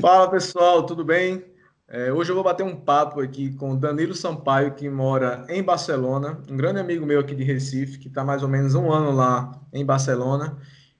Fala 0.00 0.28
pessoal, 0.28 0.84
tudo 0.84 1.04
bem? 1.04 1.44
É, 1.86 2.12
hoje 2.12 2.28
eu 2.28 2.34
vou 2.34 2.42
bater 2.42 2.64
um 2.64 2.74
papo 2.74 3.20
aqui 3.20 3.54
com 3.54 3.76
Danilo 3.76 4.12
Sampaio, 4.12 4.74
que 4.74 4.88
mora 4.88 5.46
em 5.48 5.62
Barcelona, 5.62 6.42
um 6.50 6.56
grande 6.56 6.80
amigo 6.80 7.06
meu 7.06 7.20
aqui 7.20 7.32
de 7.32 7.44
Recife, 7.44 8.00
que 8.00 8.08
está 8.08 8.24
mais 8.24 8.42
ou 8.42 8.48
menos 8.48 8.74
um 8.74 8.90
ano 8.90 9.12
lá 9.12 9.52
em 9.72 9.84
Barcelona, 9.84 10.58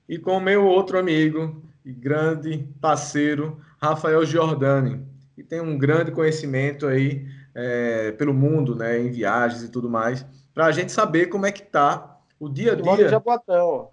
e 0.08 0.16
com 0.16 0.36
o 0.36 0.40
meu 0.40 0.64
outro 0.64 0.96
amigo 0.96 1.60
e 1.84 1.92
grande 1.92 2.68
parceiro, 2.80 3.60
Rafael 3.82 4.24
Giordani, 4.24 5.04
que 5.34 5.42
tem 5.42 5.60
um 5.60 5.76
grande 5.76 6.12
conhecimento 6.12 6.86
aí 6.86 7.26
é, 7.52 8.12
pelo 8.12 8.32
mundo, 8.32 8.76
né, 8.76 9.00
em 9.00 9.10
viagens 9.10 9.64
e 9.64 9.70
tudo 9.70 9.90
mais, 9.90 10.24
para 10.54 10.66
a 10.66 10.72
gente 10.72 10.92
saber 10.92 11.26
como 11.26 11.46
é 11.46 11.50
que 11.50 11.62
tá 11.62 12.20
o 12.38 12.48
dia 12.48 12.72
a 12.72 12.74
dia. 12.76 12.84
Mora 12.84 13.02
em 13.02 13.08
Jaboatão. 13.08 13.90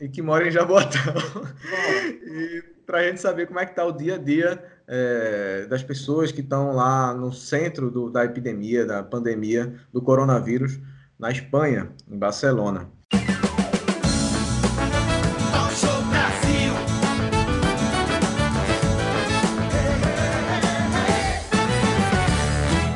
E 0.00 0.08
que 0.08 0.22
mora 0.22 0.48
em 0.48 0.50
Jaboatão. 0.50 1.14
e 2.24 2.79
para 2.90 2.98
a 2.98 3.02
gente 3.04 3.20
saber 3.20 3.46
como 3.46 3.60
é 3.60 3.66
que 3.66 3.72
tá 3.72 3.84
o 3.84 3.92
dia 3.92 4.16
a 4.16 4.18
dia 4.18 4.60
é, 4.88 5.64
das 5.70 5.80
pessoas 5.80 6.32
que 6.32 6.40
estão 6.40 6.72
lá 6.72 7.14
no 7.14 7.32
centro 7.32 7.88
do, 7.88 8.10
da 8.10 8.24
epidemia, 8.24 8.84
da 8.84 9.00
pandemia 9.00 9.72
do 9.92 10.02
coronavírus 10.02 10.80
na 11.16 11.30
Espanha, 11.30 11.92
em 12.10 12.18
Barcelona. 12.18 12.90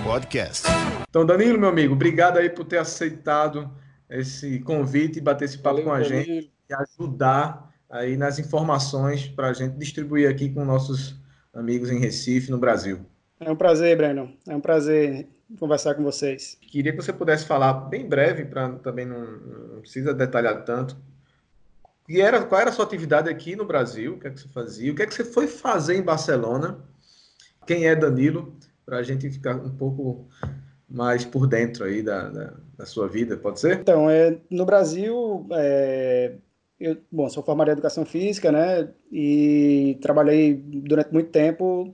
Podcast. 0.03 0.67
Então, 1.09 1.25
Danilo, 1.25 1.61
meu 1.61 1.69
amigo, 1.69 1.95
obrigado 1.95 2.39
aí 2.39 2.51
por 2.51 2.65
ter 2.65 2.79
aceitado 2.79 3.71
esse 4.11 4.59
convite 4.59 5.21
e 5.21 5.23
bater 5.23 5.45
esse 5.45 5.59
papo 5.59 5.77
Valeu, 5.77 5.85
com 5.85 5.93
a 5.93 6.01
Danilo. 6.01 6.25
gente 6.25 6.53
e 6.69 6.75
ajudar 6.75 7.74
aí 7.95 8.17
nas 8.17 8.41
informações 8.41 9.29
para 9.29 9.51
a 9.51 9.53
gente 9.53 9.77
distribuir 9.77 10.29
aqui 10.29 10.51
com 10.51 10.65
nossos 10.65 11.17
amigos 11.55 11.91
em 11.91 12.01
Recife, 12.01 12.51
no 12.51 12.59
Brasil. 12.59 13.07
É 13.39 13.49
um 13.49 13.55
prazer, 13.55 13.97
Breno. 13.97 14.37
É 14.49 14.57
um 14.57 14.61
prazer 14.61 15.29
conversar 15.61 15.95
com 15.95 16.03
vocês. 16.03 16.59
Queria 16.61 16.91
que 16.91 17.01
você 17.01 17.13
pudesse 17.13 17.47
falar 17.47 17.73
bem 17.73 18.09
breve, 18.09 18.47
para 18.47 18.71
também 18.79 19.07
não, 19.07 19.21
não, 19.21 19.81
precisa 19.81 20.13
detalhar 20.13 20.65
tanto. 20.65 20.97
E 22.09 22.21
era, 22.21 22.43
qual 22.43 22.61
era 22.61 22.71
a 22.71 22.73
sua 22.73 22.85
atividade 22.85 23.31
aqui 23.31 23.55
no 23.55 23.65
Brasil? 23.65 24.15
O 24.15 24.19
que 24.19 24.27
é 24.27 24.31
que 24.31 24.41
você 24.41 24.49
fazia? 24.49 24.91
O 24.91 24.97
que 24.97 25.03
é 25.03 25.07
que 25.07 25.15
você 25.15 25.25
foi 25.25 25.47
fazer 25.47 25.95
em 25.95 26.03
Barcelona? 26.03 26.79
Quem 27.65 27.87
é 27.87 27.95
Danilo? 27.95 28.57
Para 28.85 28.99
a 28.99 29.03
gente 29.05 29.31
ficar 29.31 29.55
um 29.55 29.71
pouco 29.71 30.29
mais 30.89 31.25
por 31.25 31.47
dentro 31.47 31.85
aí 31.85 32.03
da, 32.03 32.29
da, 32.29 32.55
da 32.77 32.87
sua 32.87 33.09
vida, 33.09 33.37
pode 33.37 33.61
ser? 33.61 33.79
Então, 33.79 34.11
é, 34.11 34.37
no 34.51 34.67
Brasil, 34.67 35.47
é, 35.53 36.35
eu, 36.85 36.97
bom, 37.11 37.29
sou 37.29 37.43
formado 37.43 37.69
em 37.69 37.73
educação 37.73 38.05
física, 38.05 38.53
né? 38.53 38.89
E 39.11 39.99
trabalhei 40.03 40.55
durante 40.55 41.13
muito 41.13 41.31
tempo 41.31 41.91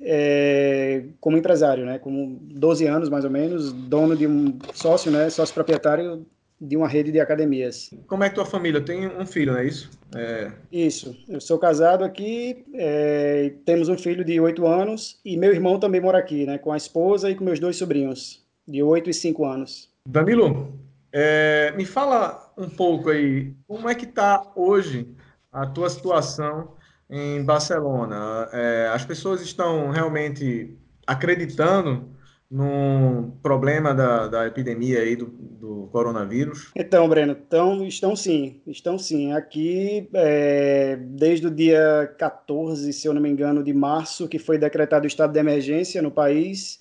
é, 0.00 1.04
como 1.20 1.36
empresário, 1.36 1.84
né? 1.84 1.98
Como 1.98 2.38
12 2.42 2.86
anos 2.86 3.08
mais 3.08 3.24
ou 3.24 3.30
menos, 3.30 3.72
dono 3.72 4.16
de 4.16 4.26
um 4.26 4.58
sócio, 4.74 5.10
né? 5.10 5.30
Sócio 5.30 5.54
proprietário 5.54 6.26
de 6.60 6.76
uma 6.76 6.86
rede 6.86 7.10
de 7.10 7.18
academias. 7.18 7.90
Como 8.06 8.22
é 8.22 8.28
que 8.28 8.34
tua 8.34 8.44
família 8.44 8.82
tem 8.82 9.08
um 9.08 9.24
filho, 9.24 9.52
não 9.52 9.60
é 9.60 9.66
isso? 9.66 9.90
É... 10.14 10.52
Isso. 10.70 11.16
Eu 11.26 11.40
sou 11.40 11.58
casado 11.58 12.04
aqui, 12.04 12.64
é, 12.74 13.54
temos 13.64 13.88
um 13.88 13.96
filho 13.96 14.22
de 14.22 14.38
8 14.38 14.66
anos 14.66 15.18
e 15.24 15.38
meu 15.38 15.52
irmão 15.52 15.80
também 15.80 16.00
mora 16.00 16.18
aqui, 16.18 16.44
né? 16.44 16.58
Com 16.58 16.72
a 16.72 16.76
esposa 16.76 17.30
e 17.30 17.34
com 17.34 17.44
meus 17.44 17.58
dois 17.58 17.76
sobrinhos 17.76 18.44
de 18.68 18.82
8 18.82 19.08
e 19.08 19.14
5 19.14 19.44
anos. 19.46 19.88
Danilo, 20.06 20.74
é, 21.12 21.72
me 21.76 21.84
fala 21.84 22.52
um 22.56 22.68
pouco 22.68 23.10
aí, 23.10 23.54
como 23.66 23.88
é 23.88 23.94
que 23.94 24.04
está 24.04 24.52
hoje 24.54 25.08
a 25.52 25.66
tua 25.66 25.90
situação 25.90 26.72
em 27.08 27.42
Barcelona? 27.44 28.48
É, 28.52 28.90
as 28.92 29.04
pessoas 29.04 29.40
estão 29.40 29.90
realmente 29.90 30.76
acreditando 31.06 32.08
no 32.50 33.32
problema 33.42 33.94
da, 33.94 34.26
da 34.26 34.46
epidemia 34.46 35.00
aí 35.00 35.14
do, 35.14 35.26
do 35.26 35.88
coronavírus? 35.92 36.72
Então, 36.74 37.08
Breno, 37.08 37.32
então, 37.32 37.84
estão 37.86 38.16
sim, 38.16 38.60
estão 38.66 38.98
sim. 38.98 39.32
Aqui, 39.32 40.08
é, 40.12 40.96
desde 40.96 41.46
o 41.46 41.50
dia 41.50 42.12
14, 42.18 42.92
se 42.92 43.06
eu 43.06 43.14
não 43.14 43.22
me 43.22 43.30
engano, 43.30 43.62
de 43.62 43.72
março, 43.72 44.28
que 44.28 44.38
foi 44.38 44.58
decretado 44.58 45.04
o 45.04 45.06
estado 45.06 45.32
de 45.32 45.38
emergência 45.38 46.02
no 46.02 46.10
país, 46.10 46.80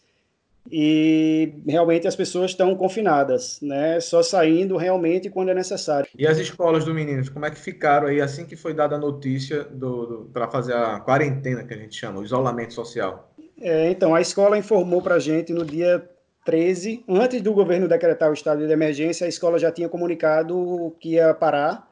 e 0.71 1.53
realmente 1.67 2.07
as 2.07 2.15
pessoas 2.15 2.51
estão 2.51 2.75
confinadas, 2.75 3.59
né? 3.61 3.99
Só 3.99 4.21
saindo 4.21 4.77
realmente 4.77 5.29
quando 5.29 5.49
é 5.49 5.53
necessário. 5.53 6.09
E 6.17 6.27
as 6.27 6.37
escolas 6.37 6.85
do 6.85 6.93
Meninos, 6.93 7.29
como 7.29 7.45
é 7.45 7.51
que 7.51 7.59
ficaram 7.59 8.07
aí 8.07 8.21
assim 8.21 8.45
que 8.45 8.55
foi 8.55 8.73
dada 8.73 8.95
a 8.95 8.99
notícia 8.99 9.63
do, 9.63 10.05
do 10.05 10.29
para 10.31 10.47
fazer 10.47 10.73
a 10.73 10.99
quarentena 10.99 11.63
que 11.63 11.73
a 11.73 11.77
gente 11.77 11.95
chama, 11.95 12.19
o 12.19 12.23
isolamento 12.23 12.73
social? 12.73 13.31
É, 13.61 13.89
então, 13.89 14.15
a 14.15 14.21
escola 14.21 14.57
informou 14.57 15.01
para 15.01 15.15
a 15.15 15.19
gente 15.19 15.51
no 15.51 15.65
dia 15.65 16.07
13, 16.45 17.03
antes 17.07 17.41
do 17.41 17.53
governo 17.53 17.87
decretar 17.87 18.29
o 18.29 18.33
estado 18.33 18.65
de 18.65 18.71
emergência, 18.71 19.25
a 19.25 19.29
escola 19.29 19.59
já 19.59 19.71
tinha 19.71 19.89
comunicado 19.89 20.95
que 20.99 21.11
ia 21.11 21.33
parar. 21.33 21.89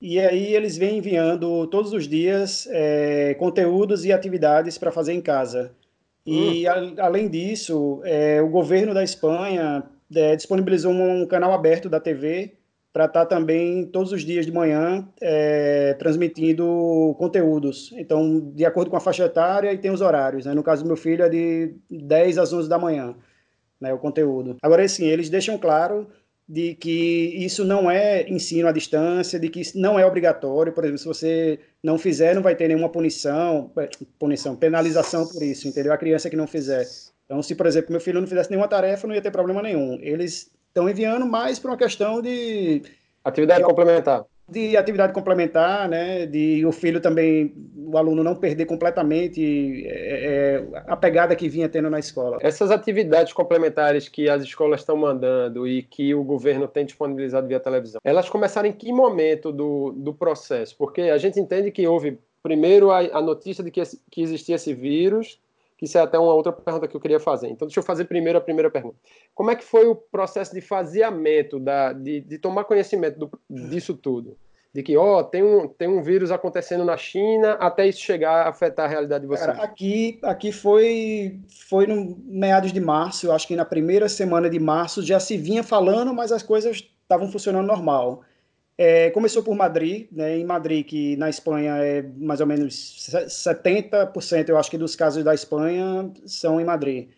E 0.00 0.18
aí 0.18 0.54
eles 0.54 0.78
vêm 0.78 0.98
enviando 0.98 1.66
todos 1.66 1.92
os 1.92 2.08
dias 2.08 2.66
é, 2.70 3.34
conteúdos 3.34 4.04
e 4.04 4.12
atividades 4.12 4.78
para 4.78 4.90
fazer 4.90 5.12
em 5.12 5.20
casa. 5.20 5.72
E, 6.26 6.68
hum. 6.68 6.94
a, 6.98 7.06
além 7.06 7.28
disso, 7.28 8.00
é, 8.04 8.40
o 8.42 8.48
governo 8.48 8.92
da 8.92 9.02
Espanha 9.02 9.84
é, 10.14 10.36
disponibilizou 10.36 10.92
um, 10.92 11.22
um, 11.22 11.26
canal 11.26 11.52
aberto 11.52 11.88
da 11.88 12.00
TV 12.00 12.54
para 12.92 13.04
estar 13.04 13.24
tá 13.24 13.36
também 13.36 13.86
todos 13.86 14.12
os 14.12 14.22
dias 14.22 14.44
de 14.44 14.52
manhã 14.52 15.08
é, 15.20 15.94
transmitindo 15.98 17.14
conteúdos. 17.18 17.92
Então, 17.96 18.52
de 18.54 18.64
acordo 18.64 18.90
com 18.90 18.96
a 18.96 19.00
faixa 19.00 19.24
etária 19.24 19.72
e 19.72 19.78
tem 19.78 19.90
os 19.90 20.00
horários. 20.00 20.46
Né? 20.46 20.54
No 20.54 20.62
caso 20.62 20.82
do 20.82 20.88
meu 20.88 20.96
filho, 20.96 21.24
é 21.24 21.28
de 21.28 21.74
10 21.88 22.38
às 22.38 22.52
11 22.52 22.68
da 22.68 22.78
manhã, 22.78 23.14
né, 23.80 23.92
o 23.94 23.98
conteúdo. 23.98 24.56
Agora, 24.60 24.82
assim, 24.82 25.06
eles 25.06 25.30
deixam 25.30 25.56
claro 25.56 26.08
de 26.50 26.74
que 26.74 27.32
isso 27.36 27.64
não 27.64 27.88
é 27.88 28.28
ensino 28.28 28.66
à 28.66 28.72
distância, 28.72 29.38
de 29.38 29.48
que 29.48 29.60
isso 29.60 29.78
não 29.78 29.96
é 29.96 30.04
obrigatório. 30.04 30.72
Por 30.72 30.82
exemplo, 30.82 30.98
se 30.98 31.06
você 31.06 31.60
não 31.80 31.96
fizer, 31.96 32.34
não 32.34 32.42
vai 32.42 32.56
ter 32.56 32.66
nenhuma 32.66 32.88
punição, 32.88 33.70
é, 33.78 33.88
punição, 34.18 34.56
penalização 34.56 35.28
por 35.28 35.40
isso, 35.44 35.68
entendeu? 35.68 35.92
A 35.92 35.96
criança 35.96 36.28
que 36.28 36.34
não 36.34 36.48
fizer. 36.48 36.84
Então, 37.24 37.40
se, 37.40 37.54
por 37.54 37.66
exemplo, 37.66 37.92
meu 37.92 38.00
filho 38.00 38.20
não 38.20 38.26
fizesse 38.26 38.50
nenhuma 38.50 38.66
tarefa, 38.66 39.06
não 39.06 39.14
ia 39.14 39.22
ter 39.22 39.30
problema 39.30 39.62
nenhum. 39.62 39.96
Eles 40.02 40.50
estão 40.66 40.90
enviando 40.90 41.24
mais 41.24 41.60
para 41.60 41.70
uma 41.70 41.76
questão 41.76 42.20
de... 42.20 42.82
Atividade 43.24 43.60
de, 43.60 43.66
complementar 43.66 44.24
de 44.50 44.76
atividade 44.76 45.12
complementar, 45.12 45.88
né, 45.88 46.26
de 46.26 46.64
o 46.66 46.72
filho 46.72 47.00
também, 47.00 47.54
o 47.76 47.96
aluno 47.96 48.24
não 48.24 48.34
perder 48.34 48.66
completamente 48.66 49.86
é, 49.86 50.64
é, 50.74 50.82
a 50.86 50.96
pegada 50.96 51.36
que 51.36 51.48
vinha 51.48 51.68
tendo 51.68 51.88
na 51.88 51.98
escola. 51.98 52.38
Essas 52.40 52.70
atividades 52.70 53.32
complementares 53.32 54.08
que 54.08 54.28
as 54.28 54.42
escolas 54.42 54.80
estão 54.80 54.96
mandando 54.96 55.66
e 55.66 55.82
que 55.82 56.14
o 56.14 56.24
governo 56.24 56.66
tem 56.66 56.84
disponibilizado 56.84 57.46
via 57.46 57.60
televisão, 57.60 58.00
elas 58.04 58.28
começaram 58.28 58.68
em 58.68 58.72
que 58.72 58.92
momento 58.92 59.52
do, 59.52 59.92
do 59.92 60.12
processo? 60.12 60.76
Porque 60.76 61.02
a 61.02 61.18
gente 61.18 61.38
entende 61.38 61.70
que 61.70 61.86
houve 61.86 62.18
primeiro 62.42 62.90
a, 62.90 62.98
a 62.98 63.22
notícia 63.22 63.62
de 63.62 63.70
que, 63.70 63.82
que 64.10 64.22
existia 64.22 64.56
esse 64.56 64.74
vírus, 64.74 65.38
que 65.80 65.86
isso 65.86 65.96
é 65.96 66.02
até 66.02 66.18
uma 66.18 66.34
outra 66.34 66.52
pergunta 66.52 66.86
que 66.86 66.94
eu 66.94 67.00
queria 67.00 67.18
fazer. 67.18 67.48
Então, 67.48 67.66
deixa 67.66 67.80
eu 67.80 67.84
fazer 67.84 68.04
primeiro 68.04 68.36
a 68.36 68.40
primeira 68.42 68.70
pergunta. 68.70 68.96
Como 69.34 69.50
é 69.50 69.56
que 69.56 69.64
foi 69.64 69.86
o 69.86 69.94
processo 69.94 70.54
de 70.54 70.60
faseamento, 70.60 71.58
da, 71.58 71.94
de, 71.94 72.20
de 72.20 72.38
tomar 72.38 72.64
conhecimento 72.64 73.18
do, 73.18 73.30
disso 73.48 73.94
tudo? 73.96 74.36
De 74.74 74.82
que, 74.82 74.94
ó, 74.94 75.22
tem 75.22 75.42
um, 75.42 75.66
tem 75.66 75.88
um 75.88 76.02
vírus 76.02 76.30
acontecendo 76.30 76.84
na 76.84 76.98
China, 76.98 77.52
até 77.52 77.88
isso 77.88 77.98
chegar 77.98 78.44
a 78.44 78.50
afetar 78.50 78.84
a 78.84 78.88
realidade 78.90 79.22
de 79.22 79.28
vocês? 79.28 79.46
Cara, 79.46 79.62
aqui, 79.62 80.18
aqui 80.22 80.52
foi, 80.52 81.40
foi 81.66 81.86
no 81.86 82.14
meados 82.26 82.74
de 82.74 82.80
março, 82.80 83.32
acho 83.32 83.48
que 83.48 83.56
na 83.56 83.64
primeira 83.64 84.06
semana 84.06 84.50
de 84.50 84.58
março 84.58 85.02
já 85.02 85.18
se 85.18 85.38
vinha 85.38 85.64
falando, 85.64 86.12
mas 86.12 86.30
as 86.30 86.42
coisas 86.42 86.86
estavam 87.02 87.32
funcionando 87.32 87.66
normal. 87.66 88.20
É, 88.82 89.10
começou 89.10 89.42
por 89.42 89.54
Madrid, 89.54 90.06
né, 90.10 90.38
em 90.38 90.44
Madrid, 90.46 90.86
que 90.86 91.14
na 91.16 91.28
Espanha 91.28 91.76
é 91.84 92.02
mais 92.16 92.40
ou 92.40 92.46
menos 92.46 92.74
70%, 93.28 94.48
eu 94.48 94.56
acho 94.56 94.70
que 94.70 94.78
dos 94.78 94.96
casos 94.96 95.22
da 95.22 95.34
Espanha 95.34 96.10
são 96.24 96.58
em 96.58 96.64
Madrid. 96.64 97.10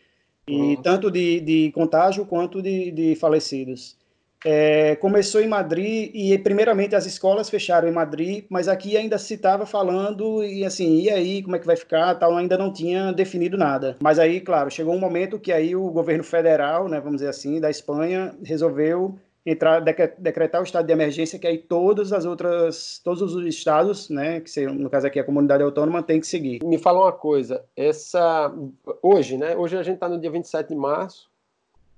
E 0.45 0.71
Nossa. 0.71 0.83
tanto 0.83 1.09
de, 1.09 1.39
de 1.39 1.71
contágio 1.71 2.27
quanto 2.27 2.61
de, 2.61 2.91
de 2.91 3.15
falecidos. 3.15 3.97
É, 4.45 4.97
começou 4.97 5.41
em 5.41 5.47
Madrid 5.47 6.11
e 6.13 6.37
primeiramente 6.37 6.97
as 6.97 7.07
escolas 7.07 7.49
fecharam 7.49 7.89
em 7.89 7.93
Madrid, 7.93 8.45
mas 8.49 8.67
aqui 8.67 8.97
ainda 8.97 9.17
se 9.17 9.35
estava 9.35 9.65
falando 9.65 10.43
e 10.43 10.65
assim, 10.65 11.03
e 11.03 11.11
aí, 11.11 11.45
como 11.45 11.55
é 11.55 11.61
que 11.61 11.67
vai 11.67 11.77
ficar, 11.77 12.17
tal, 12.17 12.37
ainda 12.37 12.59
não 12.59 12.73
tinha 12.73 13.13
definido 13.13 13.57
nada. 13.57 13.97
Mas 14.01 14.19
aí, 14.19 14.41
claro, 14.41 14.69
chegou 14.69 14.97
um 14.97 14.99
momento 14.99 15.39
que 15.39 15.53
aí 15.53 15.77
o 15.77 15.89
governo 15.93 16.25
federal, 16.25 16.89
né, 16.89 16.99
vamos 16.99 17.19
dizer 17.19 17.29
assim, 17.29 17.61
da 17.61 17.71
Espanha, 17.71 18.35
resolveu 18.43 19.17
entrar 19.45 19.81
decretar 19.81 20.61
o 20.61 20.65
estado 20.65 20.87
de 20.87 20.93
emergência 20.93 21.39
que 21.39 21.47
aí 21.47 21.59
todas 21.59 22.13
as 22.13 22.25
outras 22.25 23.01
todos 23.03 23.35
os 23.35 23.45
estados 23.47 24.09
né 24.09 24.41
que 24.41 24.67
no 24.67 24.89
caso 24.89 25.07
aqui 25.07 25.19
a 25.19 25.25
comunidade 25.25 25.63
autônoma 25.63 26.03
tem 26.03 26.21
que 26.21 26.27
seguir 26.27 26.63
me 26.65 26.79
fala 26.79 27.01
uma 27.01 27.13
coisa 27.13 27.65
essa 27.77 28.55
hoje 29.03 29.37
né 29.37 29.57
hoje 29.57 29.77
a 29.77 29.83
gente 29.83 29.97
está 29.97 30.09
no 30.09 30.21
dia 30.21 30.31
27 30.31 30.69
de 30.69 30.77
março 30.77 31.29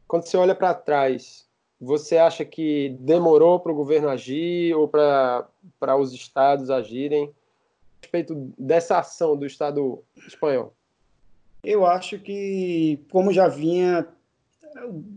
quando 0.09 0.25
você 0.25 0.37
olha 0.37 0.55
para 0.55 0.73
trás 0.73 1.47
você 1.79 2.17
acha 2.17 2.45
que 2.45 2.97
demorou 3.01 3.61
para 3.61 3.73
o 3.73 3.75
governo 3.75 4.09
agir 4.09 4.75
ou 4.75 4.89
para 4.89 5.47
os 5.99 6.15
estados 6.15 6.71
agirem 6.71 7.31
respeito 8.05 8.53
dessa 8.59 8.99
ação 8.99 9.37
do 9.37 9.47
Estado 9.47 10.03
espanhol? 10.27 10.75
Eu 11.63 11.87
acho 11.87 12.19
que, 12.19 13.01
como 13.11 13.33
já 13.33 13.49
vinha 13.49 14.07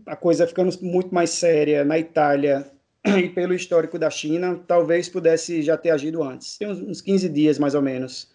a 0.06 0.16
coisa 0.16 0.46
ficando 0.46 0.70
muito 0.82 1.14
mais 1.14 1.30
séria 1.30 1.84
na 1.84 1.98
Itália 1.98 2.70
e 3.04 3.28
pelo 3.28 3.54
histórico 3.54 3.98
da 3.98 4.10
China, 4.10 4.60
talvez 4.66 5.08
pudesse 5.08 5.62
já 5.62 5.76
ter 5.76 5.90
agido 5.90 6.22
antes. 6.22 6.58
Tem 6.58 6.68
uns 6.68 7.00
15 7.00 7.28
dias, 7.28 7.58
mais 7.58 7.74
ou 7.74 7.82
menos, 7.82 8.28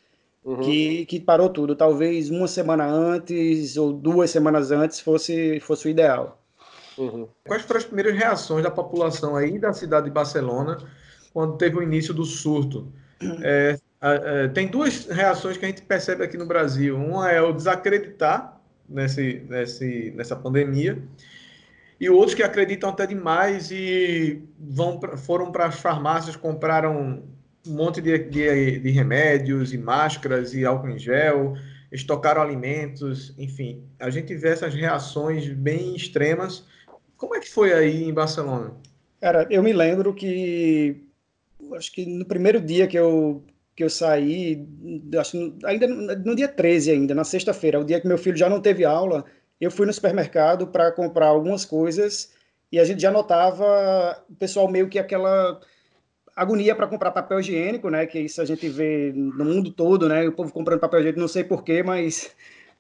uhum. 0.43 0.61
que, 0.61 1.05
que 1.05 1.19
parou 1.19 1.49
tudo. 1.49 1.75
Talvez 1.75 2.29
uma 2.29 2.47
semana 2.47 2.85
antes 2.85 3.77
ou 3.77 3.91
duas 3.93 4.31
semanas 4.31 4.71
antes 4.71 4.99
fosse, 4.99 5.59
fosse 5.59 5.87
o 5.87 5.89
ideal. 5.89 6.39
Uhum. 6.97 7.27
Quais 7.45 7.63
foram 7.63 7.79
as 7.79 7.85
primeiras 7.85 8.15
reações 8.15 8.63
da 8.63 8.71
população 8.71 9.35
aí 9.35 9.57
da 9.57 9.73
cidade 9.73 10.05
de 10.05 10.11
Barcelona 10.11 10.77
quando 11.33 11.57
teve 11.57 11.77
o 11.77 11.83
início 11.83 12.13
do 12.13 12.23
surto? 12.23 12.87
É, 13.41 13.79
é, 14.01 14.47
tem 14.49 14.67
duas 14.67 15.07
reações 15.07 15.57
que 15.57 15.65
a 15.65 15.67
gente 15.67 15.81
percebe 15.81 16.23
aqui 16.23 16.37
no 16.37 16.45
Brasil. 16.45 16.95
Uma 16.95 17.31
é 17.31 17.41
o 17.41 17.51
desacreditar 17.51 18.61
nesse, 18.88 19.45
nesse, 19.50 20.12
nessa 20.15 20.35
pandemia 20.35 21.01
e 22.03 22.09
outros 22.09 22.35
que 22.35 22.44
acreditam 22.44 22.89
até 22.89 23.07
demais 23.07 23.71
e 23.71 24.44
vão 24.59 25.00
foram 25.18 25.53
para 25.53 25.68
as 25.68 25.80
farmácias, 25.80 26.35
compraram 26.35 27.24
um 27.65 27.74
monte 27.74 28.01
de, 28.01 28.18
de, 28.18 28.80
de, 28.80 28.89
remédios 28.89 29.74
e 29.74 29.77
máscaras 29.77 30.53
e 30.53 30.65
álcool 30.65 30.89
em 30.89 31.00
gel, 31.00 31.53
estocaram 31.91 32.41
alimentos, 32.41 33.33
enfim. 33.38 33.83
A 34.00 34.09
gente 34.09 34.35
vê 34.35 34.50
essas 34.50 34.74
reações 34.74 35.47
bem 35.47 35.95
extremas. 35.95 36.65
Como 37.15 37.35
é 37.35 37.39
que 37.39 37.50
foi 37.50 37.71
aí 37.71 38.03
em 38.03 38.13
Barcelona? 38.13 38.74
Cara, 39.21 39.47
eu 39.50 39.63
me 39.63 39.71
lembro 39.71 40.13
que 40.13 41.06
acho 41.77 41.89
que 41.89 42.06
no 42.06 42.25
primeiro 42.25 42.59
dia 42.59 42.85
que 42.85 43.00
eu 43.00 43.41
que 43.75 43.83
eu 43.83 43.89
saí, 43.89 44.65
acho, 45.19 45.55
ainda 45.65 45.87
no 45.87 46.35
dia 46.35 46.47
13 46.47 46.91
ainda, 46.91 47.15
na 47.15 47.23
sexta-feira, 47.23 47.79
o 47.79 47.83
dia 47.83 47.99
que 47.99 48.07
meu 48.07 48.17
filho 48.17 48.37
já 48.37 48.49
não 48.49 48.61
teve 48.61 48.85
aula, 48.85 49.25
eu 49.59 49.71
fui 49.71 49.85
no 49.85 49.93
supermercado 49.93 50.67
para 50.67 50.91
comprar 50.91 51.27
algumas 51.27 51.65
coisas 51.65 52.33
e 52.71 52.79
a 52.79 52.83
gente 52.83 53.01
já 53.01 53.11
notava 53.11 54.23
o 54.29 54.35
pessoal 54.35 54.67
meio 54.69 54.89
que 54.89 54.99
aquela 54.99 55.59
agonia 56.35 56.75
para 56.75 56.87
comprar 56.87 57.11
papel 57.11 57.39
higiênico, 57.39 57.89
né? 57.89 58.05
Que 58.05 58.19
isso 58.19 58.41
a 58.41 58.45
gente 58.45 58.67
vê 58.67 59.11
no 59.13 59.45
mundo 59.45 59.71
todo, 59.71 60.09
né? 60.09 60.27
O 60.27 60.33
povo 60.33 60.51
comprando 60.51 60.79
papel 60.79 60.99
higiênico, 60.99 61.19
não 61.19 61.27
sei 61.27 61.43
porquê, 61.43 61.83
mas 61.83 62.35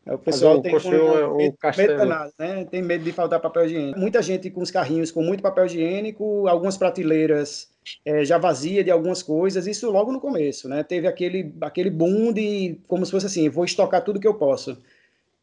o 0.05 0.17
pessoal 0.17 0.61
tem 0.61 0.75
um, 0.75 1.37
medo, 1.37 1.57
medo 1.77 1.97
danado, 1.97 2.33
né? 2.37 2.65
Tem 2.65 2.81
medo 2.81 3.03
de 3.05 3.11
faltar 3.13 3.39
papel 3.39 3.65
higiênico. 3.65 3.99
Muita 3.99 4.21
gente 4.21 4.49
com 4.49 4.61
os 4.61 4.69
carrinhos 4.69 5.11
com 5.11 5.23
muito 5.23 5.41
papel 5.41 5.65
higiênico, 5.65 6.45
algumas 6.47 6.75
prateleiras 6.75 7.69
é, 8.05 8.25
já 8.25 8.37
vazia 8.37 8.83
de 8.83 8.91
algumas 8.91 9.23
coisas, 9.23 9.65
isso 9.65 9.89
logo 9.89 10.11
no 10.11 10.19
começo, 10.19 10.67
né? 10.67 10.83
Teve 10.83 11.07
aquele, 11.07 11.53
aquele 11.61 11.89
boom 11.89 12.33
de 12.33 12.79
como 12.85 13.05
se 13.05 13.11
fosse 13.11 13.27
assim, 13.27 13.47
vou 13.47 13.63
estocar 13.63 14.03
tudo 14.03 14.19
que 14.19 14.27
eu 14.27 14.33
posso. 14.33 14.77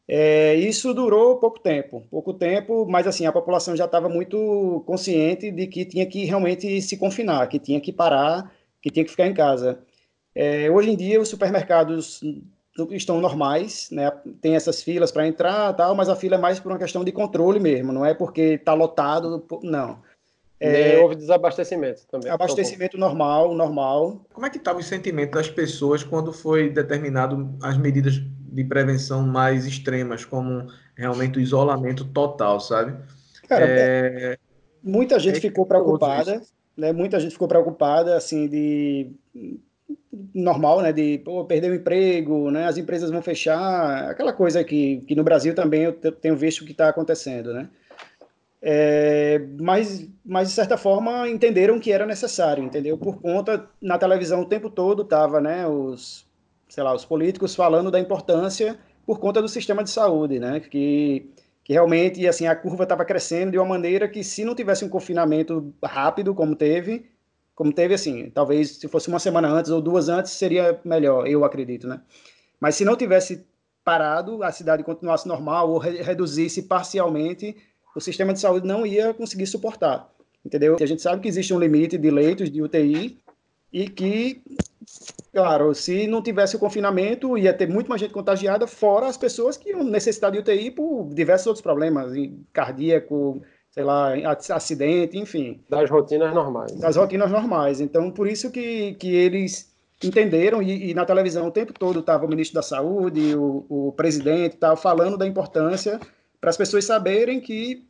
É, 0.07 0.55
isso 0.55 0.93
durou 0.93 1.37
pouco 1.37 1.59
tempo, 1.59 2.03
pouco 2.11 2.33
tempo, 2.33 2.85
mas 2.87 3.07
assim, 3.07 3.25
a 3.25 3.31
população 3.31 3.75
já 3.75 3.85
estava 3.85 4.09
muito 4.09 4.83
consciente 4.85 5.49
de 5.49 5.65
que 5.67 5.85
tinha 5.85 6.05
que 6.05 6.25
realmente 6.25 6.81
se 6.81 6.97
confinar, 6.97 7.47
que 7.47 7.57
tinha 7.57 7.79
que 7.79 7.93
parar, 7.93 8.51
que 8.81 8.91
tinha 8.91 9.05
que 9.05 9.11
ficar 9.11 9.25
em 9.25 9.33
casa. 9.33 9.79
É, 10.35 10.69
hoje 10.69 10.91
em 10.91 10.95
dia, 10.95 11.19
os 11.19 11.29
supermercados 11.29 12.21
estão 12.91 13.19
normais, 13.19 13.89
né? 13.91 14.11
Tem 14.41 14.55
essas 14.55 14.81
filas 14.81 15.11
para 15.11 15.27
entrar, 15.27 15.73
tal, 15.73 15.95
mas 15.95 16.09
a 16.09 16.15
fila 16.15 16.35
é 16.35 16.39
mais 16.39 16.59
por 16.59 16.71
uma 16.71 16.77
questão 16.77 17.03
de 17.03 17.11
controle 17.11 17.59
mesmo, 17.59 17.91
não 17.91 18.05
é 18.05 18.13
porque 18.13 18.41
está 18.41 18.73
lotado, 18.73 19.45
não. 19.63 19.99
É, 20.59 20.99
houve 20.99 21.15
desabastecimento 21.15 22.03
também. 22.07 22.29
Abastecimento 22.29 22.95
normal, 22.95 23.55
normal. 23.55 24.23
Como 24.31 24.45
é 24.45 24.49
que 24.49 24.57
estava 24.57 24.77
o 24.77 24.83
sentimento 24.83 25.31
das 25.31 25.49
pessoas 25.49 26.03
quando 26.03 26.31
foi 26.31 26.69
determinado 26.69 27.57
as 27.63 27.75
medidas 27.77 28.21
de 28.51 28.63
prevenção 28.63 29.23
mais 29.23 29.65
extremas, 29.65 30.23
como 30.23 30.67
realmente 30.95 31.39
o 31.39 31.41
isolamento 31.41 32.05
total, 32.05 32.59
sabe? 32.59 32.95
Cara, 33.47 33.65
é... 33.67 34.37
muita 34.83 35.17
gente 35.17 35.39
é 35.39 35.41
ficou 35.41 35.65
preocupada, 35.65 36.43
né? 36.77 36.93
Muita 36.93 37.19
gente 37.19 37.31
ficou 37.31 37.47
preocupada, 37.47 38.15
assim, 38.15 38.47
de 38.47 39.11
normal, 40.33 40.81
né, 40.81 40.91
de 40.91 41.19
pô, 41.19 41.45
perder 41.45 41.71
o 41.71 41.75
emprego, 41.75 42.51
né, 42.51 42.65
as 42.65 42.77
empresas 42.77 43.09
vão 43.09 43.21
fechar, 43.21 44.09
aquela 44.09 44.33
coisa 44.33 44.63
que, 44.63 45.01
que 45.07 45.15
no 45.15 45.23
Brasil 45.23 45.55
também 45.55 45.83
eu 45.83 45.93
tenho 45.93 46.35
visto 46.35 46.65
que 46.65 46.71
está 46.71 46.89
acontecendo, 46.89 47.53
né. 47.53 47.69
É, 48.63 49.41
mas, 49.59 50.07
mas, 50.23 50.49
de 50.49 50.53
certa 50.53 50.77
forma, 50.77 51.27
entenderam 51.27 51.79
que 51.79 51.91
era 51.91 52.05
necessário, 52.05 52.63
entendeu? 52.63 52.95
Por 52.95 53.19
conta, 53.19 53.67
na 53.81 53.97
televisão 53.97 54.41
o 54.41 54.45
tempo 54.45 54.69
todo 54.69 55.03
tava, 55.03 55.41
né, 55.41 55.67
os, 55.67 56.25
sei 56.69 56.83
lá, 56.83 56.93
os 56.93 57.03
políticos 57.03 57.55
falando 57.55 57.89
da 57.89 57.99
importância 57.99 58.77
por 59.05 59.19
conta 59.19 59.41
do 59.41 59.49
sistema 59.49 59.83
de 59.83 59.89
saúde, 59.89 60.39
né, 60.39 60.59
que, 60.59 61.31
que 61.63 61.73
realmente, 61.73 62.27
assim, 62.27 62.45
a 62.45 62.55
curva 62.55 62.83
estava 62.83 63.03
crescendo 63.03 63.51
de 63.51 63.57
uma 63.57 63.65
maneira 63.65 64.07
que 64.07 64.23
se 64.23 64.45
não 64.45 64.53
tivesse 64.53 64.85
um 64.85 64.89
confinamento 64.89 65.73
rápido, 65.83 66.35
como 66.35 66.55
teve, 66.55 67.10
como 67.61 67.71
teve, 67.71 67.93
assim, 67.93 68.27
talvez 68.31 68.77
se 68.77 68.87
fosse 68.87 69.07
uma 69.07 69.19
semana 69.19 69.47
antes 69.47 69.69
ou 69.69 69.79
duas 69.79 70.09
antes, 70.09 70.31
seria 70.31 70.79
melhor, 70.83 71.27
eu 71.27 71.45
acredito, 71.45 71.87
né? 71.87 72.01
Mas 72.59 72.73
se 72.73 72.83
não 72.83 72.95
tivesse 72.95 73.45
parado, 73.85 74.41
a 74.41 74.51
cidade 74.51 74.83
continuasse 74.83 75.27
normal 75.27 75.69
ou 75.69 75.77
re 75.77 76.01
reduzisse 76.01 76.63
parcialmente, 76.63 77.55
o 77.95 78.01
sistema 78.01 78.33
de 78.33 78.39
saúde 78.39 78.65
não 78.65 78.83
ia 78.83 79.13
conseguir 79.13 79.45
suportar, 79.45 80.11
entendeu? 80.43 80.75
A 80.81 80.85
gente 80.87 81.03
sabe 81.03 81.21
que 81.21 81.27
existe 81.27 81.53
um 81.53 81.59
limite 81.59 81.99
de 81.99 82.09
leitos 82.09 82.49
de 82.49 82.63
UTI 82.63 83.19
e 83.71 83.87
que, 83.87 84.41
claro, 85.31 85.75
se 85.75 86.07
não 86.07 86.23
tivesse 86.23 86.55
o 86.55 86.59
confinamento, 86.59 87.37
ia 87.37 87.53
ter 87.53 87.69
muito 87.69 87.89
mais 87.89 88.01
gente 88.01 88.11
contagiada, 88.11 88.65
fora 88.65 89.05
as 89.05 89.17
pessoas 89.17 89.55
que 89.55 89.69
iam 89.69 89.83
necessitar 89.83 90.31
de 90.31 90.39
UTI 90.39 90.71
por 90.71 91.13
diversos 91.13 91.45
outros 91.45 91.61
problemas, 91.61 92.11
cardíaco, 92.51 93.43
sei 93.71 93.83
lá, 93.83 94.13
acidente, 94.53 95.17
enfim. 95.17 95.63
Das 95.69 95.89
rotinas 95.89 96.33
normais. 96.33 96.73
Das 96.73 96.95
rotinas 96.97 97.31
normais. 97.31 97.79
Então, 97.79 98.11
por 98.11 98.27
isso 98.27 98.51
que, 98.51 98.93
que 98.95 99.15
eles 99.15 99.71
entenderam, 100.03 100.61
e, 100.61 100.89
e 100.89 100.93
na 100.93 101.05
televisão 101.05 101.47
o 101.47 101.51
tempo 101.51 101.73
todo 101.73 101.99
estava 101.99 102.25
o 102.25 102.29
ministro 102.29 102.55
da 102.55 102.61
Saúde, 102.61 103.35
o, 103.35 103.65
o 103.69 103.91
presidente, 103.93 104.57
tal, 104.57 104.75
falando 104.75 105.17
da 105.17 105.27
importância 105.27 105.99
para 106.39 106.49
as 106.49 106.57
pessoas 106.57 106.85
saberem 106.85 107.39
que 107.39 107.85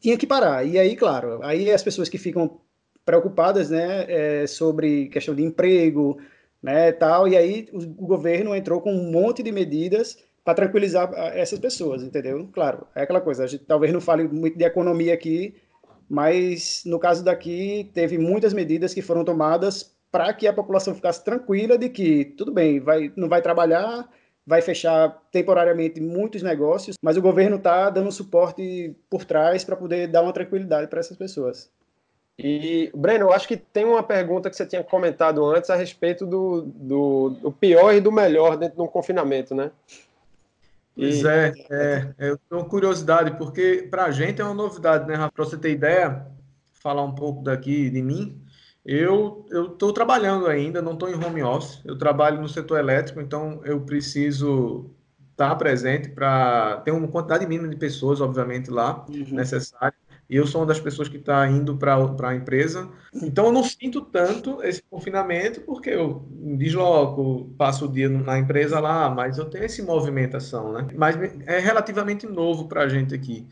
tinha 0.00 0.16
que 0.16 0.26
parar. 0.26 0.66
E 0.66 0.78
aí, 0.78 0.96
claro, 0.96 1.38
aí 1.42 1.70
as 1.70 1.82
pessoas 1.82 2.08
que 2.08 2.18
ficam 2.18 2.58
preocupadas, 3.04 3.70
né, 3.70 4.06
é, 4.08 4.46
sobre 4.46 5.08
questão 5.08 5.34
de 5.34 5.42
emprego, 5.42 6.18
né, 6.62 6.92
tal, 6.92 7.28
e 7.28 7.36
aí 7.36 7.68
o, 7.72 7.78
o 7.78 8.06
governo 8.06 8.54
entrou 8.54 8.80
com 8.80 8.92
um 8.92 9.10
monte 9.10 9.42
de 9.42 9.52
medidas 9.52 10.16
para 10.44 10.54
tranquilizar 10.54 11.10
ah, 11.14 11.30
essas 11.34 11.58
pessoas, 11.58 12.02
entendeu? 12.02 12.48
Claro, 12.52 12.86
é 12.94 13.02
aquela 13.02 13.20
coisa, 13.20 13.44
a 13.44 13.46
gente 13.46 13.64
talvez 13.64 13.92
não 13.92 14.00
fale 14.00 14.24
muito 14.24 14.58
de 14.58 14.64
economia 14.64 15.14
aqui, 15.14 15.54
mas 16.08 16.82
no 16.84 16.98
caso 16.98 17.24
daqui 17.24 17.90
teve 17.94 18.18
muitas 18.18 18.52
medidas 18.52 18.92
que 18.92 19.02
foram 19.02 19.24
tomadas 19.24 19.94
para 20.10 20.32
que 20.34 20.46
a 20.46 20.52
população 20.52 20.94
ficasse 20.94 21.24
tranquila 21.24 21.78
de 21.78 21.88
que 21.88 22.26
tudo 22.36 22.52
bem, 22.52 22.80
vai, 22.80 23.10
não 23.16 23.28
vai 23.28 23.40
trabalhar, 23.40 24.08
vai 24.46 24.60
fechar 24.60 25.22
temporariamente 25.30 26.00
muitos 26.00 26.42
negócios, 26.42 26.96
mas 27.00 27.16
o 27.16 27.22
governo 27.22 27.56
está 27.56 27.88
dando 27.88 28.12
suporte 28.12 28.94
por 29.08 29.24
trás 29.24 29.64
para 29.64 29.76
poder 29.76 30.08
dar 30.08 30.22
uma 30.22 30.32
tranquilidade 30.32 30.88
para 30.88 31.00
essas 31.00 31.16
pessoas. 31.16 31.70
E, 32.38 32.90
Breno, 32.94 33.26
eu 33.26 33.32
acho 33.32 33.46
que 33.46 33.56
tem 33.56 33.84
uma 33.84 34.02
pergunta 34.02 34.50
que 34.50 34.56
você 34.56 34.66
tinha 34.66 34.82
comentado 34.82 35.44
antes 35.44 35.70
a 35.70 35.76
respeito 35.76 36.26
do, 36.26 36.62
do, 36.62 37.30
do 37.30 37.52
pior 37.52 37.94
e 37.94 38.00
do 38.00 38.10
melhor 38.10 38.56
dentro 38.56 38.76
de 38.76 38.82
um 38.82 38.86
confinamento, 38.86 39.54
né? 39.54 39.70
Pois 40.94 41.24
é, 41.24 41.52
é, 41.70 42.14
é, 42.18 42.30
eu 42.30 42.38
tenho 42.38 42.64
curiosidade, 42.66 43.36
porque 43.38 43.88
para 43.90 44.04
a 44.04 44.10
gente 44.10 44.40
é 44.40 44.44
uma 44.44 44.54
novidade, 44.54 45.06
né, 45.08 45.16
Para 45.16 45.44
você 45.44 45.56
ter 45.56 45.70
ideia, 45.70 46.26
falar 46.72 47.02
um 47.02 47.14
pouco 47.14 47.42
daqui 47.42 47.88
de 47.88 48.02
mim, 48.02 48.42
eu 48.84 49.46
estou 49.50 49.92
trabalhando 49.92 50.46
ainda, 50.46 50.82
não 50.82 50.92
estou 50.92 51.08
em 51.08 51.14
home 51.14 51.42
office, 51.42 51.80
eu 51.84 51.96
trabalho 51.96 52.40
no 52.40 52.48
setor 52.48 52.78
elétrico, 52.78 53.20
então 53.20 53.60
eu 53.64 53.80
preciso 53.80 54.90
estar 55.30 55.54
presente 55.56 56.10
para 56.10 56.78
ter 56.78 56.90
uma 56.90 57.08
quantidade 57.08 57.46
mínima 57.46 57.68
de 57.68 57.76
pessoas, 57.76 58.20
obviamente, 58.20 58.70
lá 58.70 59.04
uhum. 59.08 59.24
necessária. 59.30 59.96
E 60.32 60.36
eu 60.36 60.46
sou 60.46 60.62
uma 60.62 60.66
das 60.66 60.80
pessoas 60.80 61.10
que 61.10 61.18
está 61.18 61.46
indo 61.46 61.76
para 61.76 61.94
a 62.22 62.34
empresa. 62.34 62.88
Então, 63.12 63.44
eu 63.44 63.52
não 63.52 63.62
sinto 63.62 64.00
tanto 64.00 64.62
esse 64.62 64.82
confinamento, 64.88 65.60
porque 65.60 65.90
eu 65.90 66.26
desloco, 66.56 67.54
passo 67.58 67.84
o 67.84 67.92
dia 67.92 68.08
na 68.08 68.38
empresa 68.38 68.80
lá, 68.80 69.10
mas 69.10 69.36
eu 69.36 69.44
tenho 69.44 69.66
essa 69.66 69.82
movimentação, 69.82 70.72
né? 70.72 70.88
Mas 70.96 71.16
é 71.46 71.58
relativamente 71.58 72.26
novo 72.26 72.66
para 72.66 72.84
a 72.84 72.88
gente 72.88 73.14
aqui. 73.14 73.46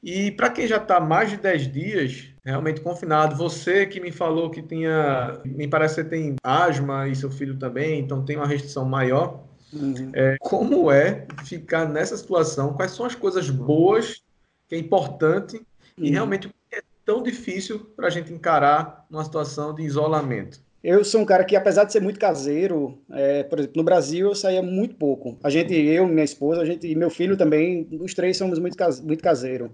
E 0.00 0.30
para 0.30 0.50
quem 0.50 0.68
já 0.68 0.76
está 0.76 1.00
mais 1.00 1.30
de 1.30 1.36
10 1.36 1.72
dias, 1.72 2.28
realmente 2.44 2.80
confinado, 2.80 3.34
você 3.34 3.84
que 3.84 3.98
me 3.98 4.12
falou 4.12 4.50
que 4.50 4.62
tinha, 4.62 5.40
me 5.44 5.66
parece 5.66 5.96
que 5.96 6.02
você 6.02 6.08
tem 6.08 6.36
asma 6.44 7.08
e 7.08 7.16
seu 7.16 7.28
filho 7.28 7.58
também, 7.58 7.98
então 7.98 8.24
tem 8.24 8.36
uma 8.36 8.46
restrição 8.46 8.84
maior. 8.84 9.42
Uhum. 9.72 10.12
É, 10.14 10.36
como 10.40 10.92
é 10.92 11.26
ficar 11.44 11.88
nessa 11.88 12.16
situação? 12.16 12.72
Quais 12.74 12.92
são 12.92 13.04
as 13.04 13.16
coisas 13.16 13.50
boas 13.50 14.22
que 14.68 14.76
é 14.76 14.78
importante 14.78 15.60
e 15.96 16.06
uhum. 16.06 16.12
realmente 16.12 16.50
é 16.72 16.80
tão 17.04 17.22
difícil 17.22 17.78
para 17.96 18.08
a 18.08 18.10
gente 18.10 18.32
encarar 18.32 19.06
uma 19.10 19.24
situação 19.24 19.74
de 19.74 19.82
isolamento? 19.82 20.60
Eu 20.82 21.02
sou 21.02 21.22
um 21.22 21.24
cara 21.24 21.44
que, 21.44 21.56
apesar 21.56 21.84
de 21.84 21.92
ser 21.92 22.00
muito 22.00 22.20
caseiro, 22.20 22.98
é, 23.10 23.42
por 23.42 23.58
exemplo, 23.58 23.78
no 23.78 23.84
Brasil 23.84 24.28
eu 24.28 24.34
saía 24.34 24.62
muito 24.62 24.96
pouco. 24.96 25.38
A 25.42 25.48
gente, 25.48 25.74
eu, 25.74 26.06
minha 26.06 26.24
esposa, 26.24 26.60
a 26.60 26.64
gente 26.64 26.86
e 26.86 26.94
meu 26.94 27.08
filho 27.08 27.38
também, 27.38 27.88
os 28.00 28.12
três 28.12 28.36
somos 28.36 28.58
muito, 28.58 28.76
muito 29.02 29.22
caseiro. 29.22 29.72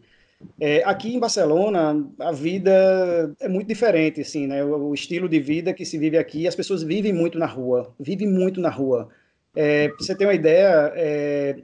É, 0.59 0.83
aqui 0.85 1.15
em 1.15 1.19
Barcelona, 1.19 2.07
a 2.19 2.33
vida 2.33 3.35
é 3.41 3.49
muito 3.49 3.67
diferente, 3.69 4.21
assim, 4.21 4.47
né? 4.47 4.65
O, 4.65 4.89
o, 4.89 4.95
estilo 4.95 5.29
de 5.29 5.39
vida 5.41 5.75
que 5.75 5.85
se 5.85 5.99
vive 5.99 6.17
aqui, 6.17 6.47
as 6.47 6.55
pessoas 6.55 6.83
vivem 6.83 7.13
muito 7.13 7.39
na 7.39 7.47
rua, 7.47 7.93
vivem 7.99 8.29
muito 8.29 8.61
na 8.61 8.71
rua. 8.71 9.09
É, 9.55 9.89
pra 9.89 9.99
você 9.99 10.15
ter 10.15 10.27
uma 10.27 10.35
ideia, 10.35 10.93
é, 10.95 11.57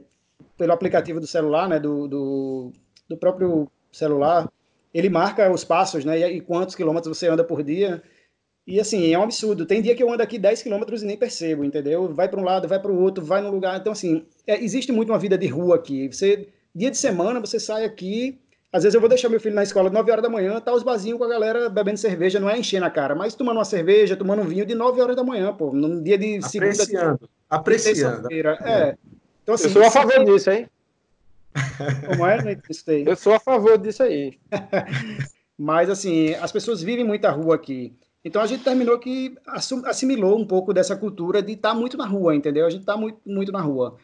pelo 0.57 0.73
aplicativo 0.73 1.19
do 1.19 1.27
celular, 1.27 1.69
né, 1.69 1.79
do, 1.79 2.07
do, 2.07 2.71
do, 3.07 3.17
próprio 3.17 3.71
celular, 3.97 4.51
ele 4.93 5.09
marca 5.09 5.51
os 5.51 5.63
passos, 5.63 6.05
né, 6.05 6.19
e, 6.19 6.37
e 6.37 6.41
quantos 6.41 6.75
quilômetros 6.75 7.17
você 7.17 7.27
anda 7.27 7.43
por 7.43 7.63
dia. 7.63 8.01
E 8.65 8.81
assim, 8.81 9.13
é 9.13 9.17
um 9.17 9.23
absurdo. 9.23 9.65
Tem 9.65 9.81
dia 9.81 9.95
que 9.95 10.03
eu 10.03 10.11
ando 10.11 10.21
aqui 10.21 10.37
10 10.37 10.61
quilômetros 10.61 11.01
e 11.01 11.05
nem 11.05 11.15
percebo, 11.15 11.63
entendeu? 11.63 12.13
Vai 12.13 12.27
para 12.27 12.39
um 12.39 12.43
lado, 12.43 12.67
vai 12.67 12.79
para 12.79 12.91
o 12.91 13.01
outro, 13.01 13.23
vai 13.23 13.41
num 13.41 13.49
lugar. 13.49 13.79
Então, 13.79 13.93
assim, 13.93 14.25
é, 14.45 14.61
existe 14.61 14.91
muito 14.91 15.09
uma 15.09 15.17
vida 15.17 15.37
de 15.37 15.47
rua 15.47 15.75
aqui. 15.77 16.09
Você, 16.11 16.49
dia 16.75 16.91
de 16.91 16.97
semana, 16.97 17.39
você 17.39 17.61
sai 17.61 17.85
aqui. 17.85 18.37
Às 18.73 18.83
vezes 18.83 18.93
eu 18.93 18.99
vou 18.99 19.09
deixar 19.09 19.29
meu 19.29 19.39
filho 19.39 19.55
na 19.55 19.63
escola 19.63 19.89
9 19.89 20.11
horas 20.11 20.21
da 20.21 20.29
manhã, 20.29 20.59
tá 20.59 20.73
os 20.73 20.83
barzinhos 20.83 21.17
com 21.17 21.23
a 21.23 21.29
galera 21.29 21.69
bebendo 21.69 21.97
cerveja, 21.97 22.37
não 22.37 22.49
é 22.49 22.59
encher 22.59 22.81
na 22.81 22.91
cara, 22.91 23.15
mas 23.15 23.33
tomando 23.33 23.57
uma 23.57 23.65
cerveja, 23.65 24.17
tomando 24.17 24.41
um 24.41 24.45
vinho 24.45 24.65
de 24.65 24.75
9 24.75 24.99
horas 24.99 25.15
da 25.15 25.23
manhã, 25.23 25.53
pô, 25.53 25.71
num 25.71 26.03
dia 26.03 26.17
de 26.17 26.41
segunda. 26.41 26.73
Apreciando. 26.73 27.19
Apreciando. 27.49 28.27
É. 28.63 28.97
Então, 29.41 29.55
assim, 29.55 29.67
eu 29.67 29.71
sou 29.71 29.83
a 29.83 29.89
favor 29.89 30.25
disso, 30.25 30.51
hein? 30.51 30.67
Como 32.07 32.25
é? 32.25 32.37
Eu 33.05 33.15
sou 33.15 33.33
a 33.33 33.39
favor 33.39 33.77
disso 33.77 34.03
aí. 34.03 34.37
mas, 35.57 35.89
assim, 35.89 36.33
as 36.35 36.51
pessoas 36.51 36.81
vivem 36.81 37.05
muita 37.05 37.31
rua 37.31 37.55
aqui. 37.55 37.95
Então 38.23 38.41
a 38.41 38.45
gente 38.45 38.63
terminou 38.63 38.99
que 38.99 39.35
assimilou 39.85 40.37
um 40.37 40.45
pouco 40.45 40.73
dessa 40.73 40.97
cultura 40.97 41.41
de 41.41 41.53
estar 41.53 41.69
tá 41.69 41.75
muito 41.75 41.95
na 41.95 42.05
rua, 42.05 42.35
entendeu? 42.35 42.65
A 42.65 42.69
gente 42.69 42.81
está 42.81 42.97
muito, 42.97 43.19
muito 43.25 43.51
na 43.53 43.61
rua. 43.61 43.97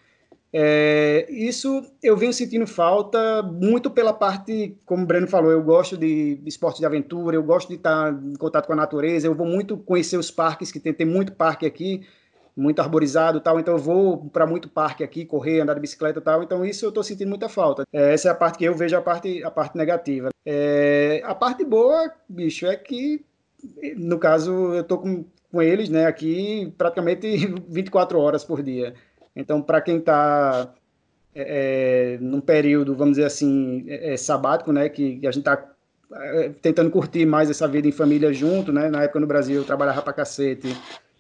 É, 0.56 1.26
isso 1.32 1.84
eu 2.02 2.16
venho 2.16 2.32
sentindo 2.32 2.68
falta 2.68 3.42
muito 3.42 3.90
pela 3.90 4.14
parte, 4.14 4.78
como 4.86 5.04
o 5.04 5.06
Breno 5.06 5.28
falou, 5.28 5.52
eu 5.52 5.64
gosto 5.64 5.98
de, 5.98 6.36
de 6.36 6.48
esporte 6.48 6.78
de 6.78 6.86
aventura, 6.86 7.36
eu 7.36 7.42
gosto 7.42 7.70
de 7.70 7.76
estar 7.76 8.14
em 8.14 8.36
contato 8.36 8.68
com 8.68 8.74
a 8.74 8.76
natureza, 8.76 9.26
eu 9.26 9.34
vou 9.34 9.48
muito 9.48 9.76
conhecer 9.78 10.16
os 10.16 10.30
parques, 10.30 10.72
que 10.72 10.80
tem, 10.80 10.94
tem 10.94 11.08
muito 11.08 11.34
parque 11.34 11.66
aqui, 11.66 12.06
muito 12.56 12.80
arborizado 12.80 13.40
tal, 13.40 13.60
então 13.60 13.74
eu 13.74 13.80
vou 13.80 14.30
para 14.30 14.46
muito 14.46 14.70
parque 14.70 15.04
aqui, 15.04 15.26
correr, 15.26 15.62
andar 15.62 15.74
de 15.74 15.80
bicicleta 15.80 16.22
tal, 16.22 16.44
então 16.44 16.66
isso 16.66 16.86
eu 16.86 16.90
estou 16.90 17.04
sentindo 17.04 17.30
muita 17.30 17.50
falta. 17.50 17.84
É, 17.92 18.14
essa 18.14 18.30
é 18.30 18.32
a 18.32 18.36
parte 18.36 18.58
que 18.58 18.66
eu 18.66 18.76
vejo 18.76 18.96
a 18.96 19.02
parte, 19.02 19.44
a 19.44 19.52
parte 19.52 19.78
negativa. 19.78 20.30
É, 20.46 21.22
a 21.26 21.34
parte 21.34 21.64
boa, 21.66 22.12
bicho, 22.30 22.66
é 22.66 22.76
que 22.76 23.26
no 23.96 24.20
caso, 24.20 24.52
eu 24.74 24.82
estou 24.82 24.98
com, 24.98 25.26
com 25.52 25.62
eles 25.62 25.90
né, 25.90 26.06
aqui 26.06 26.74
praticamente 26.78 27.48
24 27.68 28.20
horas 28.20 28.44
por 28.44 28.62
dia. 28.62 28.94
Então, 29.36 29.62
para 29.62 29.82
quem 29.82 29.98
está 29.98 30.74
é, 31.34 32.16
é, 32.16 32.18
num 32.20 32.42
período, 32.42 32.96
vamos 32.96 33.14
dizer 33.14 33.26
assim, 33.26 33.86
é, 33.88 34.14
é 34.14 34.18
sabático, 34.18 34.72
né, 34.72 34.90
que, 34.90 35.20
que 35.20 35.28
a 35.28 35.32
gente 35.32 35.42
está 35.42 35.72
é, 36.12 36.50
tentando 36.62 36.92
curtir 36.92 37.26
mais 37.26 37.50
essa 37.50 37.68
vida 37.68 37.88
em 37.88 37.92
família 37.92 38.32
junto, 38.32 38.72
né? 38.72 38.90
Na 38.90 39.04
época 39.04 39.20
no 39.20 39.26
Brasil 39.26 39.62
eu 39.62 39.66
trabalhava 39.66 40.02
pra 40.02 40.14
cacete 40.14 40.68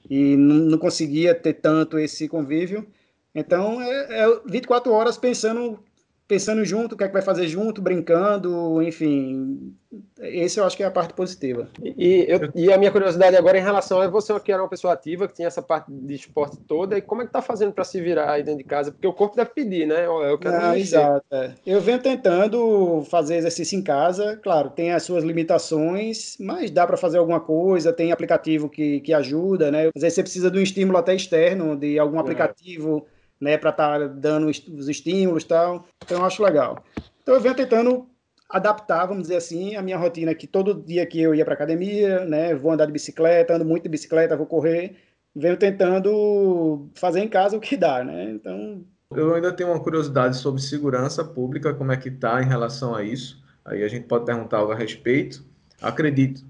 e 0.09 0.35
não, 0.35 0.77
conseguia 0.77 1.33
ter 1.33 1.53
tanto 1.53 1.97
esse 1.97 2.27
convívio. 2.27 2.85
Então, 3.33 3.81
é, 3.81 4.23
é 4.23 4.39
24 4.45 4.91
horas 4.91 5.17
pensando 5.17 5.79
pensando 6.27 6.63
junto, 6.63 6.95
o 6.95 6.97
que 6.97 7.03
é 7.03 7.07
que 7.07 7.13
vai 7.13 7.21
fazer 7.21 7.47
junto, 7.47 7.81
brincando, 7.81 8.81
enfim. 8.81 9.75
Esse 10.19 10.59
eu 10.59 10.65
acho 10.65 10.75
que 10.75 10.83
é 10.83 10.85
a 10.85 10.91
parte 10.91 11.13
positiva. 11.13 11.69
E, 11.83 12.25
eu, 12.27 12.49
e 12.55 12.71
a 12.71 12.77
minha 12.77 12.91
curiosidade 12.91 13.35
agora 13.35 13.57
em 13.57 13.61
relação 13.61 14.01
a 14.01 14.07
você 14.07 14.37
que 14.39 14.51
era 14.51 14.61
uma 14.61 14.69
pessoa 14.69 14.93
ativa, 14.93 15.27
que 15.27 15.35
tinha 15.35 15.47
essa 15.47 15.61
parte 15.61 15.91
de 15.91 16.15
esporte 16.15 16.57
toda, 16.67 16.97
e 16.97 17.01
como 17.01 17.21
é 17.21 17.25
que 17.25 17.31
tá 17.31 17.41
fazendo 17.41 17.73
para 17.73 17.83
se 17.83 18.01
virar 18.01 18.31
aí 18.31 18.43
dentro 18.43 18.59
de 18.59 18.63
casa? 18.63 18.91
Porque 18.91 19.05
o 19.05 19.13
corpo 19.13 19.35
deve 19.35 19.51
pedir, 19.51 19.85
né? 19.85 20.05
Eu 20.05 20.37
quero 20.39 20.55
ah, 20.55 20.79
exato. 20.79 21.25
É. 21.29 21.51
Eu 21.65 21.79
venho 21.81 21.99
tentando 21.99 23.03
fazer 23.09 23.35
exercício 23.35 23.77
em 23.77 23.83
casa, 23.83 24.37
claro, 24.37 24.69
tem 24.69 24.91
as 24.91 25.03
suas 25.03 25.23
limitações, 25.23 26.35
mas 26.39 26.71
dá 26.71 26.87
para 26.87 26.97
fazer 26.97 27.17
alguma 27.17 27.39
coisa, 27.39 27.93
tem 27.93 28.11
aplicativo 28.11 28.69
que, 28.69 29.01
que 29.01 29.13
ajuda, 29.13 29.69
né? 29.69 29.91
Às 29.95 30.01
vezes 30.01 30.15
você 30.15 30.23
precisa 30.23 30.49
de 30.49 30.57
um 30.57 30.63
estímulo 30.63 30.97
até 30.97 31.13
externo, 31.13 31.75
de 31.75 31.99
algum 31.99 32.17
é. 32.17 33.03
Né, 33.39 33.57
para 33.57 33.69
estar 33.69 33.99
tá 33.99 34.07
dando 34.07 34.47
os 34.47 34.87
estímulos 34.87 35.43
e 35.43 35.47
tal. 35.47 35.85
Então, 36.03 36.19
eu 36.19 36.25
acho 36.25 36.43
legal. 36.43 36.83
Então, 37.21 37.35
eu 37.35 37.41
venho 37.41 37.55
tentando 37.55 38.07
adaptar, 38.49 39.07
vamos 39.07 39.23
dizer 39.23 39.37
assim, 39.37 39.75
a 39.75 39.81
minha 39.81 39.97
rotina, 39.97 40.35
que 40.35 40.45
todo 40.45 40.75
dia 40.75 41.05
que 41.05 41.19
eu 41.19 41.33
ia 41.33 41.43
para 41.43 41.55
academia, 41.55 42.23
né, 42.25 42.53
vou 42.53 42.71
andar 42.71 42.85
de 42.85 42.91
bicicleta, 42.91 43.55
ando 43.55 43.65
muito 43.65 43.83
de 43.83 43.89
bicicleta, 43.89 44.37
vou 44.37 44.45
correr, 44.45 44.95
venho 45.35 45.57
tentando 45.57 46.87
fazer 46.93 47.21
em 47.21 47.27
casa 47.27 47.57
o 47.57 47.59
que 47.59 47.75
dá, 47.75 48.03
né? 48.03 48.31
Então, 48.31 48.83
eu 49.15 49.33
ainda 49.33 49.51
tenho 49.51 49.69
uma 49.69 49.79
curiosidade 49.79 50.37
sobre 50.37 50.61
segurança 50.61 51.23
pública, 51.23 51.73
como 51.73 51.91
é 51.91 51.97
que 51.97 52.09
está 52.09 52.41
em 52.41 52.47
relação 52.47 52.95
a 52.95 53.03
isso. 53.03 53.41
Aí 53.65 53.83
a 53.83 53.87
gente 53.87 54.05
pode 54.05 54.25
perguntar 54.25 54.57
algo 54.57 54.71
a 54.71 54.75
respeito. 54.75 55.43
Acredito 55.81 56.43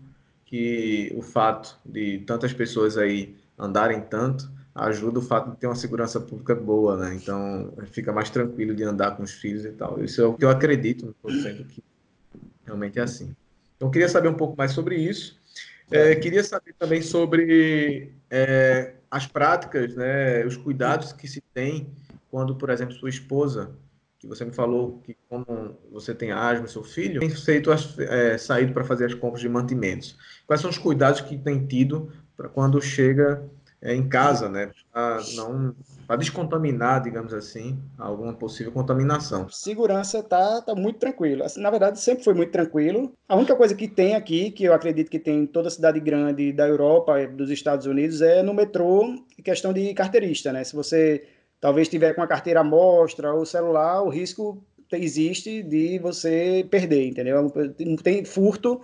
que 0.46 1.14
o 1.16 1.22
fato 1.22 1.78
de 1.86 2.20
tantas 2.20 2.54
pessoas 2.54 2.98
aí 2.98 3.36
andarem 3.58 4.02
tanto 4.02 4.50
ajuda 4.76 5.20
o 5.20 5.22
fato 5.22 5.52
de 5.52 5.58
ter 5.58 5.68
uma 5.68 5.76
segurança 5.76 6.20
pública 6.20 6.56
boa, 6.56 6.98
né? 6.98 7.16
Então 7.16 7.74
fica 7.92 8.12
mais 8.12 8.30
tranquilo 8.30 8.74
de 8.74 8.84
andar 8.84 9.16
com 9.16 9.24
os 9.24 9.32
filhos 9.32 9.66
e 9.66 9.72
tal. 9.72 10.04
Isso 10.04 10.22
é 10.22 10.26
o 10.26 10.34
que 10.34 10.44
eu 10.44 10.50
acredito, 10.50 11.06
não 11.06 11.30
estou 11.30 11.66
que 11.66 11.84
realmente 12.66 13.00
é 13.00 13.04
assim. 13.04 13.36
Então 13.76 13.92
queria 13.92 14.10
saber 14.10 14.30
um 14.30 14.34
pouco 14.34 14.58
mais 14.58 14.72
sobre 14.72 14.96
isso. 14.96 15.40
É, 15.92 16.16
queria 16.16 16.44
saber 16.44 16.74
também 16.80 17.02
sobre 17.02 18.14
é, 18.30 18.94
as 19.12 19.28
práticas, 19.28 19.96
né, 19.96 20.44
os 20.46 20.58
cuidados 20.58 21.14
que 21.14 21.28
se 21.28 21.42
tem 21.54 21.94
quando, 22.32 22.56
por 22.56 22.72
exemplo, 22.72 22.96
sua 22.96 23.10
esposa, 23.10 23.76
que 24.18 24.26
você 24.26 24.44
me 24.44 24.52
falou 24.52 25.02
que 25.04 25.16
como 25.30 25.78
você 25.92 26.16
tem 26.16 26.32
asma, 26.32 26.66
seu 26.66 26.84
filho, 26.84 27.20
tem 27.20 27.30
feito 27.30 27.72
as, 27.72 28.00
é, 28.00 28.38
saído 28.40 28.74
para 28.74 28.84
fazer 28.84 29.06
as 29.06 29.14
compras 29.14 29.42
de 29.42 29.50
mantimentos. 29.50 30.18
Quais 30.48 30.62
são 30.62 30.70
os 30.70 30.78
cuidados 30.80 31.22
que 31.22 31.38
tem 31.38 31.68
tido 31.68 32.12
para 32.36 32.50
quando 32.50 32.82
chega 32.82 33.44
é, 33.84 33.94
em 33.94 34.08
casa, 34.08 34.48
né? 34.48 34.72
Para 34.92 35.20
não 35.36 35.76
para 36.08 36.18
descontaminar, 36.18 37.02
digamos 37.02 37.34
assim, 37.34 37.80
alguma 37.98 38.34
possível 38.34 38.72
contaminação. 38.72 39.48
Segurança 39.50 40.22
tá, 40.22 40.62
tá 40.62 40.76
muito 40.76 41.00
tranquilo. 41.00 41.44
Assim, 41.44 41.62
na 41.62 41.70
verdade, 41.70 42.00
sempre 42.00 42.24
foi 42.24 42.34
muito 42.34 42.52
tranquilo. 42.52 43.14
A 43.28 43.36
única 43.36 43.56
coisa 43.56 43.74
que 43.74 43.88
tem 43.88 44.16
aqui, 44.16 44.52
que 44.52 44.66
eu 44.66 44.74
acredito 44.74 45.10
que 45.10 45.20
tem 45.20 45.40
em 45.40 45.46
toda 45.46 45.70
cidade 45.70 46.00
grande 46.00 46.52
da 46.52 46.68
Europa, 46.68 47.26
dos 47.28 47.50
Estados 47.50 47.86
Unidos, 47.86 48.22
é 48.22 48.42
no 48.44 48.54
metrô, 48.54 49.16
questão 49.44 49.72
de 49.74 49.94
carteirista, 49.94 50.52
né? 50.52 50.64
Se 50.64 50.76
você 50.76 51.26
talvez 51.60 51.88
tiver 51.88 52.14
com 52.14 52.22
a 52.22 52.28
carteira 52.28 52.60
à 52.60 52.64
mostra 52.64 53.34
ou 53.34 53.46
celular, 53.46 54.02
o 54.02 54.10
risco 54.10 54.62
existe 54.92 55.64
de 55.64 55.98
você 56.00 56.68
perder, 56.70 57.08
entendeu? 57.08 57.52
Tem 58.04 58.24
furto 58.26 58.82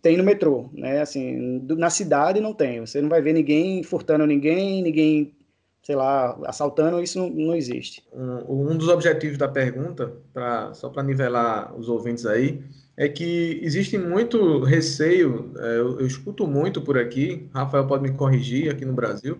tem 0.00 0.16
no 0.16 0.24
metrô, 0.24 0.68
né? 0.72 1.00
Assim, 1.00 1.60
na 1.76 1.90
cidade 1.90 2.40
não 2.40 2.54
tem. 2.54 2.80
Você 2.80 3.00
não 3.00 3.08
vai 3.08 3.20
ver 3.20 3.32
ninguém 3.32 3.82
furtando 3.82 4.26
ninguém, 4.26 4.82
ninguém, 4.82 5.34
sei 5.82 5.96
lá, 5.96 6.38
assaltando, 6.46 7.02
isso 7.02 7.18
não, 7.18 7.28
não 7.30 7.54
existe. 7.54 8.02
Um, 8.12 8.70
um, 8.70 8.76
dos 8.76 8.88
objetivos 8.88 9.38
da 9.38 9.48
pergunta, 9.48 10.12
pra, 10.32 10.72
só 10.74 10.88
para 10.88 11.02
nivelar 11.02 11.74
os 11.78 11.88
ouvintes 11.88 12.26
aí, 12.26 12.62
é 12.96 13.08
que 13.08 13.58
existe 13.62 13.98
muito 13.98 14.60
receio, 14.60 15.52
é, 15.58 15.78
eu, 15.78 16.00
eu 16.00 16.06
escuto 16.06 16.46
muito 16.46 16.80
por 16.80 16.96
aqui, 16.96 17.48
Rafael 17.52 17.86
pode 17.86 18.02
me 18.02 18.12
corrigir 18.12 18.70
aqui 18.70 18.84
no 18.84 18.92
Brasil, 18.92 19.36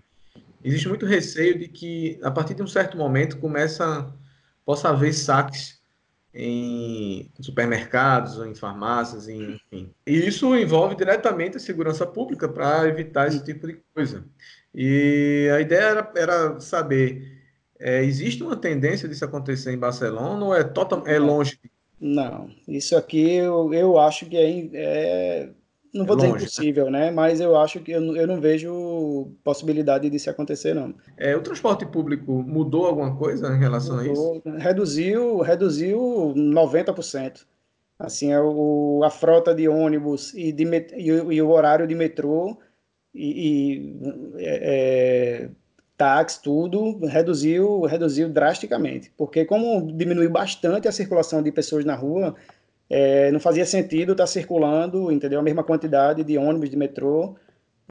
existe 0.63 0.89
muito 0.89 1.05
receio 1.05 1.57
de 1.57 1.67
que 1.67 2.19
a 2.21 2.29
partir 2.29 2.53
de 2.53 2.61
um 2.61 2.67
certo 2.67 2.97
momento 2.97 3.37
começa 3.37 4.13
possa 4.65 4.89
haver 4.89 5.13
saques 5.13 5.79
em 6.35 7.31
supermercados, 7.39 8.37
em 8.45 8.53
farmácias, 8.53 9.29
enfim. 9.29 9.89
E 10.05 10.27
isso 10.27 10.53
envolve 10.53 10.93
diretamente 10.95 11.55
a 11.55 11.61
segurança 11.61 12.05
pública 12.05 12.49
para 12.49 12.85
evitar 12.89 13.27
esse 13.27 13.41
tipo 13.43 13.65
de 13.65 13.79
coisa. 13.93 14.25
E 14.73 15.49
a 15.55 15.61
ideia 15.61 15.83
era, 15.83 16.13
era 16.17 16.59
saber, 16.59 17.41
é, 17.79 18.03
existe 18.03 18.43
uma 18.43 18.57
tendência 18.57 19.07
disso 19.07 19.23
acontecer 19.23 19.71
em 19.71 19.77
Barcelona 19.77 20.45
ou 20.45 20.53
é, 20.53 20.63
total, 20.65 21.07
é 21.07 21.17
longe? 21.17 21.57
Não, 21.97 22.49
isso 22.67 22.97
aqui 22.97 23.35
eu, 23.35 23.73
eu 23.73 23.97
acho 23.97 24.25
que 24.25 24.35
é, 24.35 24.69
é 24.73 25.49
não 25.95 26.05
vou 26.05 26.15
é 26.15 26.17
dizer 26.17 26.27
longe, 26.27 26.43
né? 26.43 26.43
impossível, 26.43 26.91
né? 26.91 27.11
Mas 27.11 27.39
eu 27.39 27.57
acho 27.57 27.79
que 27.79 27.91
eu, 27.91 28.15
eu 28.15 28.27
não 28.27 28.41
vejo 28.41 29.31
possibilidade 29.43 30.09
disso 30.09 30.29
acontecer, 30.29 30.75
não. 30.75 30.93
É, 31.17 31.35
o 31.35 31.41
transporte 31.41 31.85
público 31.85 32.31
mudou 32.31 32.85
alguma 32.85 33.15
coisa 33.15 33.47
em 33.55 33.59
relação 33.59 33.95
mudou, 33.95 34.33
a 34.33 34.49
isso? 34.49 34.57
Reduziu, 34.57 35.39
reduziu 35.39 36.33
90%. 36.35 37.45
Assim, 37.97 38.33
é 38.33 38.41
o, 38.41 39.01
a 39.05 39.09
frota 39.09 39.55
de 39.55 39.69
ônibus 39.69 40.33
e, 40.33 40.51
de, 40.51 40.65
e, 40.97 41.07
e 41.07 41.41
o 41.41 41.49
horário 41.49 41.87
de 41.87 41.95
metrô 41.95 42.57
e, 43.13 43.47
e 43.47 43.99
é, 44.37 45.45
é, 45.45 45.49
táxi, 45.95 46.41
tudo, 46.41 46.99
reduziu, 47.05 47.83
reduziu 47.83 48.27
drasticamente. 48.27 49.13
Porque 49.17 49.45
como 49.45 49.93
diminuiu 49.93 50.29
bastante 50.29 50.89
a 50.89 50.91
circulação 50.91 51.41
de 51.41 51.53
pessoas 51.53 51.85
na 51.85 51.95
rua, 51.95 52.35
é, 52.89 53.31
não 53.31 53.39
fazia 53.39 53.65
sentido 53.65 54.11
estar 54.11 54.23
tá 54.23 54.27
circulando, 54.27 55.11
entendeu? 55.11 55.39
A 55.39 55.43
mesma 55.43 55.63
quantidade 55.63 56.23
de 56.23 56.37
ônibus, 56.37 56.69
de 56.69 56.77
metrô, 56.77 57.35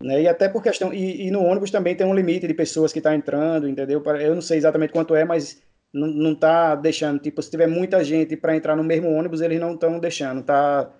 Né? 0.01 0.23
E 0.23 0.29
até 0.29 0.49
por 0.49 0.63
questão. 0.63 0.93
E, 0.93 1.27
e, 1.27 1.31
no 1.31 1.43
ônibus 1.43 1.71
também 1.71 1.95
tem 1.95 2.07
um 2.07 2.15
limite 2.15 2.47
de 2.47 2.55
pessoas 2.55 2.93
que 2.93 2.99
está 2.99 3.15
entrando, 3.15 3.69
entendeu? 3.69 4.03
Eu 4.21 4.35
não 4.35 4.43
sei 4.43 4.59
exatamente 4.59 4.93
quanto 4.93 5.15
é, 5.15 5.25
mas 5.25 5.63
não, 5.93 6.09
não 6.09 6.35
tá 6.35 6.75
deixando. 6.75 7.21
Tipo, 7.21 7.43
se 7.43 7.51
tiver 7.51 7.69
muita 7.69 8.03
gente 8.05 8.37
para 8.37 8.57
entrar 8.57 8.77
no 8.77 8.85
mesmo 8.85 9.09
ônibus, 9.11 9.41
eles 9.41 9.61
não 9.61 9.75
estão 9.75 9.99
deixando. 9.99 10.43
Tá 10.43 10.91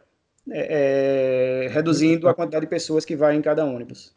é, 0.51 1.65
é, 1.65 1.69
reduzindo 1.69 2.29
a 2.29 2.35
quantidade 2.35 2.67
de 2.67 2.71
pessoas 2.71 3.05
que 3.05 3.17
vai 3.17 3.35
em 3.35 3.43
cada 3.43 3.65
ônibus. 3.65 4.15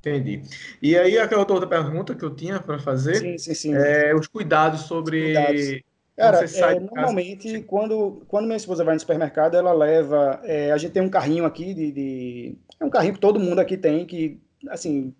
Entendi. 0.00 0.42
E 0.80 0.96
aí, 0.96 1.18
aquela 1.18 1.46
outra 1.46 1.66
pergunta 1.66 2.14
que 2.14 2.24
eu 2.24 2.34
tinha 2.34 2.58
para 2.58 2.78
fazer 2.78 3.16
sim, 3.16 3.36
sim, 3.36 3.54
sim. 3.54 3.74
é 3.74 4.14
os 4.14 4.26
cuidados 4.26 4.82
sobre. 4.82 5.34
Cuidados. 5.34 5.89
Cara, 6.20 6.44
é, 6.44 6.80
normalmente, 6.80 7.62
quando, 7.62 8.22
quando 8.28 8.44
minha 8.44 8.56
esposa 8.56 8.84
vai 8.84 8.94
no 8.94 9.00
supermercado, 9.00 9.56
ela 9.56 9.72
leva. 9.72 10.40
É, 10.44 10.70
a 10.70 10.76
gente 10.76 10.92
tem 10.92 11.02
um 11.02 11.08
carrinho 11.08 11.44
aqui 11.44 11.72
de, 11.72 11.90
de, 11.90 12.58
É 12.78 12.84
um 12.84 12.90
carrinho 12.90 13.14
que 13.14 13.20
todo 13.20 13.40
mundo 13.40 13.58
aqui 13.58 13.76
tem, 13.76 14.04
que, 14.04 14.38
assim. 14.68 15.14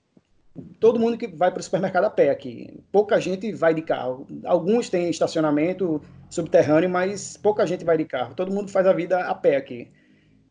Todo 0.78 0.98
mundo 0.98 1.16
que 1.16 1.28
vai 1.28 1.50
para 1.50 1.60
o 1.60 1.62
supermercado 1.62 2.04
a 2.04 2.10
pé 2.10 2.28
aqui. 2.28 2.82
Pouca 2.90 3.20
gente 3.20 3.52
vai 3.52 3.72
de 3.72 3.82
carro. 3.82 4.26
Alguns 4.44 4.90
têm 4.90 5.08
estacionamento 5.08 6.02
subterrâneo, 6.28 6.90
mas 6.90 7.36
pouca 7.36 7.64
gente 7.66 7.84
vai 7.84 7.96
de 7.96 8.04
carro. 8.04 8.34
Todo 8.34 8.52
mundo 8.52 8.68
faz 8.68 8.86
a 8.86 8.92
vida 8.92 9.20
a 9.20 9.34
pé 9.34 9.56
aqui. 9.56 9.88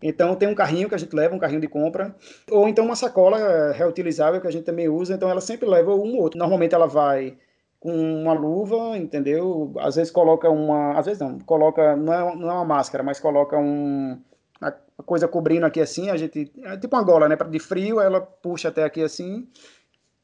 Então 0.01 0.35
tem 0.35 0.47
um 0.47 0.55
carrinho 0.55 0.87
que 0.87 0.95
a 0.95 0.97
gente 0.97 1.13
leva, 1.13 1.35
um 1.35 1.39
carrinho 1.39 1.59
de 1.59 1.67
compra, 1.67 2.15
ou 2.49 2.67
então 2.69 2.85
uma 2.85 2.95
sacola 2.95 3.73
reutilizável 3.73 4.39
que 4.39 4.47
a 4.47 4.51
gente 4.51 4.63
também 4.63 4.87
usa, 4.87 5.13
então 5.13 5.29
ela 5.29 5.41
sempre 5.41 5.67
leva 5.67 5.93
um 5.93 6.15
ou 6.15 6.21
outro. 6.21 6.39
Normalmente 6.39 6.73
ela 6.73 6.87
vai 6.87 7.37
com 7.79 7.91
uma 7.91 8.33
luva, 8.33 8.97
entendeu? 8.97 9.73
Às 9.79 9.95
vezes 9.95 10.11
coloca 10.11 10.49
uma, 10.49 10.97
às 10.99 11.05
vezes 11.05 11.21
não, 11.21 11.39
coloca 11.39 11.95
não 11.95 12.13
é, 12.13 12.35
não 12.35 12.49
é 12.49 12.53
uma 12.53 12.65
máscara, 12.65 13.03
mas 13.03 13.19
coloca 13.19 13.57
um 13.57 14.19
uma 14.61 15.05
coisa 15.05 15.27
cobrindo 15.29 15.65
aqui 15.65 15.79
assim, 15.79 16.09
a 16.09 16.17
gente 16.17 16.51
é 16.61 16.75
tipo 16.77 16.93
uma 16.93 17.03
gola, 17.03 17.29
né, 17.29 17.37
de 17.37 17.59
frio, 17.59 18.01
ela 18.01 18.19
puxa 18.19 18.67
até 18.67 18.83
aqui 18.83 19.01
assim. 19.01 19.47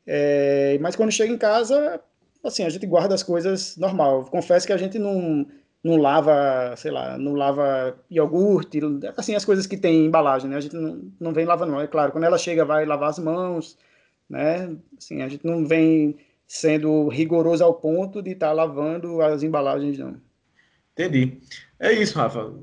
É, 0.05 0.77
mas 0.81 0.95
quando 0.97 1.11
chega 1.11 1.33
em 1.33 1.37
casa, 1.37 2.01
assim, 2.43 2.63
a 2.63 2.69
gente 2.69 2.85
guarda 2.85 3.15
as 3.15 3.23
coisas 3.23 3.77
normal. 3.77 4.25
Confesso 4.25 4.67
que 4.67 4.73
a 4.73 4.77
gente 4.77 4.99
não 4.99 5.47
não 5.83 5.97
lava, 5.97 6.75
sei 6.77 6.89
lá, 6.89 7.15
não 7.15 7.35
lava 7.35 7.95
iogurte, 8.09 8.79
assim, 9.15 9.35
as 9.35 9.45
coisas 9.45 9.67
que 9.67 9.77
tem 9.77 10.05
embalagem, 10.07 10.49
né? 10.49 10.57
A 10.57 10.59
gente 10.59 10.75
não, 10.75 11.11
não 11.19 11.31
vem 11.31 11.45
lavando. 11.45 11.79
É 11.79 11.85
claro, 11.87 12.11
quando 12.11 12.23
ela 12.23 12.39
chega, 12.39 12.65
vai 12.65 12.85
lavar 12.85 13.09
as 13.09 13.19
mãos, 13.19 13.77
né? 14.27 14.75
Assim, 14.97 15.21
a 15.21 15.29
gente 15.29 15.45
não 15.45 15.65
vem 15.65 16.17
sendo 16.47 17.07
rigoroso 17.07 17.63
ao 17.63 17.73
ponto 17.73 18.21
de 18.21 18.31
estar 18.31 18.47
tá 18.47 18.53
lavando 18.53 19.21
as 19.21 19.43
embalagens, 19.43 19.97
não. 19.97 20.19
Entendi. 20.93 21.39
É 21.79 21.91
isso, 21.91 22.17
Rafa. 22.17 22.53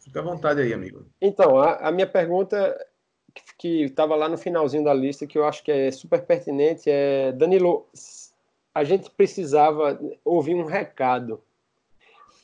Fica 0.00 0.20
à 0.20 0.22
vontade 0.22 0.60
aí, 0.60 0.72
amigo. 0.72 1.06
Então, 1.20 1.58
a, 1.58 1.88
a 1.88 1.92
minha 1.92 2.06
pergunta 2.06 2.76
que 3.58 3.84
estava 3.84 4.14
lá 4.14 4.28
no 4.28 4.38
finalzinho 4.38 4.84
da 4.84 4.94
lista, 4.94 5.26
que 5.26 5.36
eu 5.36 5.44
acho 5.44 5.64
que 5.64 5.72
é 5.72 5.90
super 5.90 6.22
pertinente, 6.22 6.88
é, 6.88 7.32
Danilo, 7.32 7.86
a 8.74 8.84
gente 8.84 9.10
precisava 9.10 9.98
ouvir 10.24 10.54
um 10.54 10.64
recado 10.64 11.42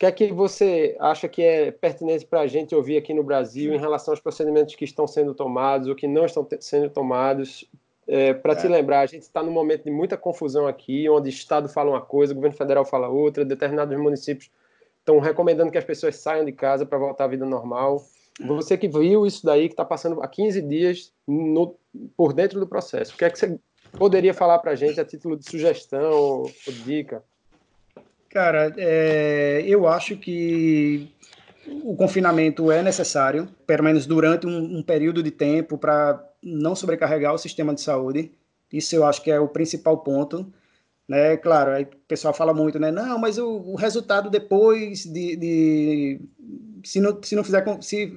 que 0.00 0.06
é 0.06 0.10
que 0.12 0.32
você 0.32 0.96
acha 0.98 1.28
que 1.28 1.42
é 1.42 1.70
pertinente 1.70 2.24
para 2.24 2.40
a 2.40 2.46
gente 2.46 2.74
ouvir 2.74 2.96
aqui 2.96 3.12
no 3.12 3.22
Brasil 3.22 3.74
em 3.74 3.78
relação 3.78 4.12
aos 4.12 4.20
procedimentos 4.20 4.74
que 4.74 4.86
estão 4.86 5.06
sendo 5.06 5.34
tomados 5.34 5.88
ou 5.88 5.94
que 5.94 6.08
não 6.08 6.24
estão 6.24 6.48
sendo 6.58 6.88
tomados? 6.88 7.66
É, 8.12 8.34
para 8.34 8.54
é. 8.54 8.56
te 8.56 8.66
lembrar, 8.66 9.02
a 9.02 9.06
gente 9.06 9.22
está 9.22 9.40
num 9.40 9.52
momento 9.52 9.84
de 9.84 9.90
muita 9.92 10.16
confusão 10.16 10.66
aqui, 10.66 11.08
onde 11.08 11.28
o 11.28 11.30
Estado 11.30 11.68
fala 11.68 11.90
uma 11.90 12.00
coisa, 12.00 12.32
o 12.32 12.34
governo 12.34 12.56
federal 12.56 12.84
fala 12.84 13.08
outra, 13.08 13.44
determinados 13.44 13.96
municípios 13.96 14.50
estão 14.98 15.20
recomendando 15.20 15.70
que 15.70 15.78
as 15.78 15.84
pessoas 15.84 16.16
saiam 16.16 16.44
de 16.44 16.50
casa 16.50 16.84
para 16.84 16.98
voltar 16.98 17.24
à 17.24 17.28
vida 17.28 17.46
normal. 17.46 18.04
Você 18.40 18.76
que 18.76 18.88
viu 18.88 19.24
isso 19.24 19.46
daí, 19.46 19.68
que 19.68 19.74
está 19.74 19.84
passando 19.84 20.20
há 20.22 20.26
15 20.26 20.60
dias 20.62 21.12
no, 21.24 21.76
por 22.16 22.32
dentro 22.32 22.58
do 22.58 22.66
processo, 22.66 23.14
o 23.14 23.16
que 23.16 23.24
é 23.24 23.30
que 23.30 23.38
você 23.38 23.56
poderia 23.92 24.34
falar 24.34 24.58
para 24.58 24.72
a 24.72 24.74
gente 24.74 25.00
a 25.00 25.04
título 25.04 25.36
de 25.36 25.48
sugestão 25.48 26.10
ou, 26.10 26.42
ou 26.42 26.72
dica? 26.84 27.22
Cara, 28.28 28.74
é, 28.76 29.62
eu 29.64 29.86
acho 29.86 30.16
que 30.16 31.08
o 31.84 31.96
confinamento 31.96 32.70
é 32.70 32.82
necessário, 32.82 33.48
pelo 33.66 33.84
menos 33.84 34.06
durante 34.06 34.46
um, 34.46 34.78
um 34.78 34.82
período 34.82 35.22
de 35.22 35.30
tempo, 35.30 35.78
para 35.78 36.22
não 36.42 36.74
sobrecarregar 36.74 37.34
o 37.34 37.38
sistema 37.38 37.74
de 37.74 37.80
saúde. 37.80 38.32
Isso 38.72 38.94
eu 38.94 39.04
acho 39.04 39.22
que 39.22 39.30
é 39.30 39.38
o 39.38 39.48
principal 39.48 39.98
ponto. 39.98 40.52
Né? 41.08 41.36
Claro, 41.36 41.72
aí 41.72 41.84
o 41.84 41.88
pessoal 42.06 42.32
fala 42.32 42.54
muito, 42.54 42.78
né? 42.78 42.90
Não, 42.90 43.18
mas 43.18 43.36
o, 43.36 43.48
o 43.48 43.74
resultado 43.74 44.30
depois 44.30 45.04
de, 45.04 45.36
de, 45.36 46.20
se 46.84 47.00
não 47.00 47.20
se 47.20 47.34
não 47.34 47.42
fizer 47.42 47.64
se 47.82 48.16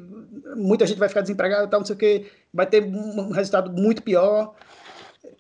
muita 0.56 0.86
gente 0.86 1.00
vai 1.00 1.10
ficar 1.10 1.22
desempregada, 1.22 1.68
tal, 1.68 1.80
não 1.80 1.88
sei 1.88 1.96
o 1.96 2.00
que, 2.00 2.26
vai 2.54 2.68
ter 2.68 2.84
um 2.84 3.32
resultado 3.32 3.72
muito 3.72 4.04
pior. 4.04 4.54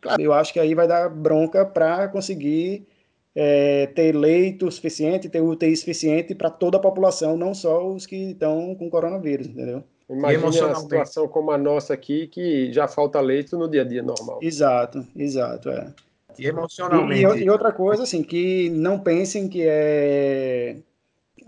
Claro, 0.02 0.22
eu 0.22 0.34
acho 0.34 0.52
que 0.52 0.60
aí 0.60 0.74
vai 0.74 0.88
dar 0.88 1.10
bronca 1.10 1.64
para 1.64 2.08
conseguir 2.08 2.88
é, 3.36 3.88
ter 3.88 4.16
leito 4.16 4.70
suficiente, 4.72 5.30
ter 5.30 5.42
UTI 5.42 5.76
suficiente 5.76 6.36
para 6.36 6.50
toda 6.50 6.78
a 6.78 6.82
população, 6.82 7.36
não 7.36 7.54
só 7.54 7.88
os 7.88 8.06
que 8.06 8.32
estão 8.32 8.76
com 8.76 8.90
coronavírus, 8.90 9.48
entendeu? 9.48 9.84
Imagina 10.10 10.72
a 10.72 10.76
situação 10.76 11.28
como 11.28 11.52
a 11.52 11.58
nossa 11.58 11.94
aqui, 11.94 12.28
que 12.28 12.72
já 12.72 12.88
falta 12.88 13.20
leito 13.20 13.58
no 13.58 13.70
dia 13.70 13.82
a 13.82 13.86
dia 13.86 14.04
normal. 14.04 14.40
Exato, 14.42 15.06
exato, 15.16 15.70
é. 15.70 15.88
E 16.38 16.48
emocionalmente. 16.48 17.40
E, 17.40 17.44
e, 17.46 17.50
outra 17.50 17.72
coisa, 17.72 18.04
assim, 18.04 18.22
que 18.22 18.70
não 18.70 19.00
pensem 19.00 19.48
que 19.48 19.64
é, 19.66 20.78